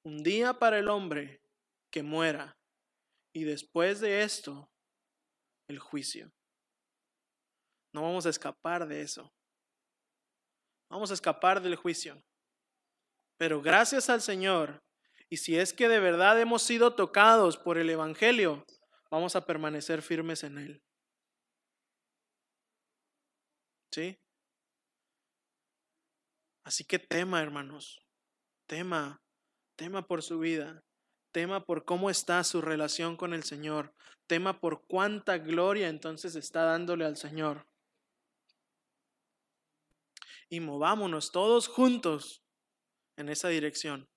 un 0.05 0.23
día 0.23 0.55
para 0.55 0.79
el 0.79 0.89
hombre 0.89 1.43
que 1.91 2.03
muera 2.03 2.59
y 3.33 3.45
después 3.45 4.01
de 4.01 4.23
esto 4.23 4.71
el 5.69 5.79
juicio. 5.79 6.33
No 7.93 8.03
vamos 8.03 8.27
a 8.27 8.31
escapar 8.31 8.87
de 8.87 9.03
eso. 9.03 9.33
Vamos 10.91 11.11
a 11.11 11.15
escapar 11.15 11.61
del 11.63 11.77
juicio. 11.77 12.23
Pero 13.37 13.63
gracias 13.63 14.11
al 14.11 14.21
Señor, 14.21 14.83
y 15.29 15.39
si 15.39 15.57
es 15.57 15.73
que 15.73 15.89
de 15.89 16.01
verdad 16.01 16.41
hemos 16.41 16.63
sido 16.63 16.95
tocados 16.95 17.57
por 17.57 17.79
el 17.79 17.89
Evangelio, 17.89 18.65
vamos 19.11 19.37
a 19.37 19.47
permanecer 19.47 20.03
firmes 20.03 20.45
en 20.45 20.59
Él. 20.59 20.83
¿Sí? 23.93 24.19
Así 26.65 26.85
que 26.85 26.99
tema, 26.99 27.41
hermanos, 27.41 28.03
tema, 28.67 29.23
tema 29.77 30.07
por 30.07 30.23
su 30.23 30.39
vida, 30.39 30.85
tema 31.33 31.65
por 31.65 31.85
cómo 31.85 32.11
está 32.11 32.45
su 32.45 32.61
relación 32.61 33.17
con 33.17 33.33
el 33.33 33.45
Señor, 33.45 33.95
tema 34.27 34.61
por 34.61 34.87
cuánta 34.87 35.39
gloria 35.39 35.89
entonces 35.89 36.37
está 36.37 36.65
dándole 36.65 37.05
al 37.05 37.17
Señor. 37.17 37.67
Y 40.49 40.61
movámonos 40.61 41.33
todos 41.33 41.69
juntos 41.69 42.43
en 43.17 43.29
esa 43.29 43.49
dirección. 43.49 44.10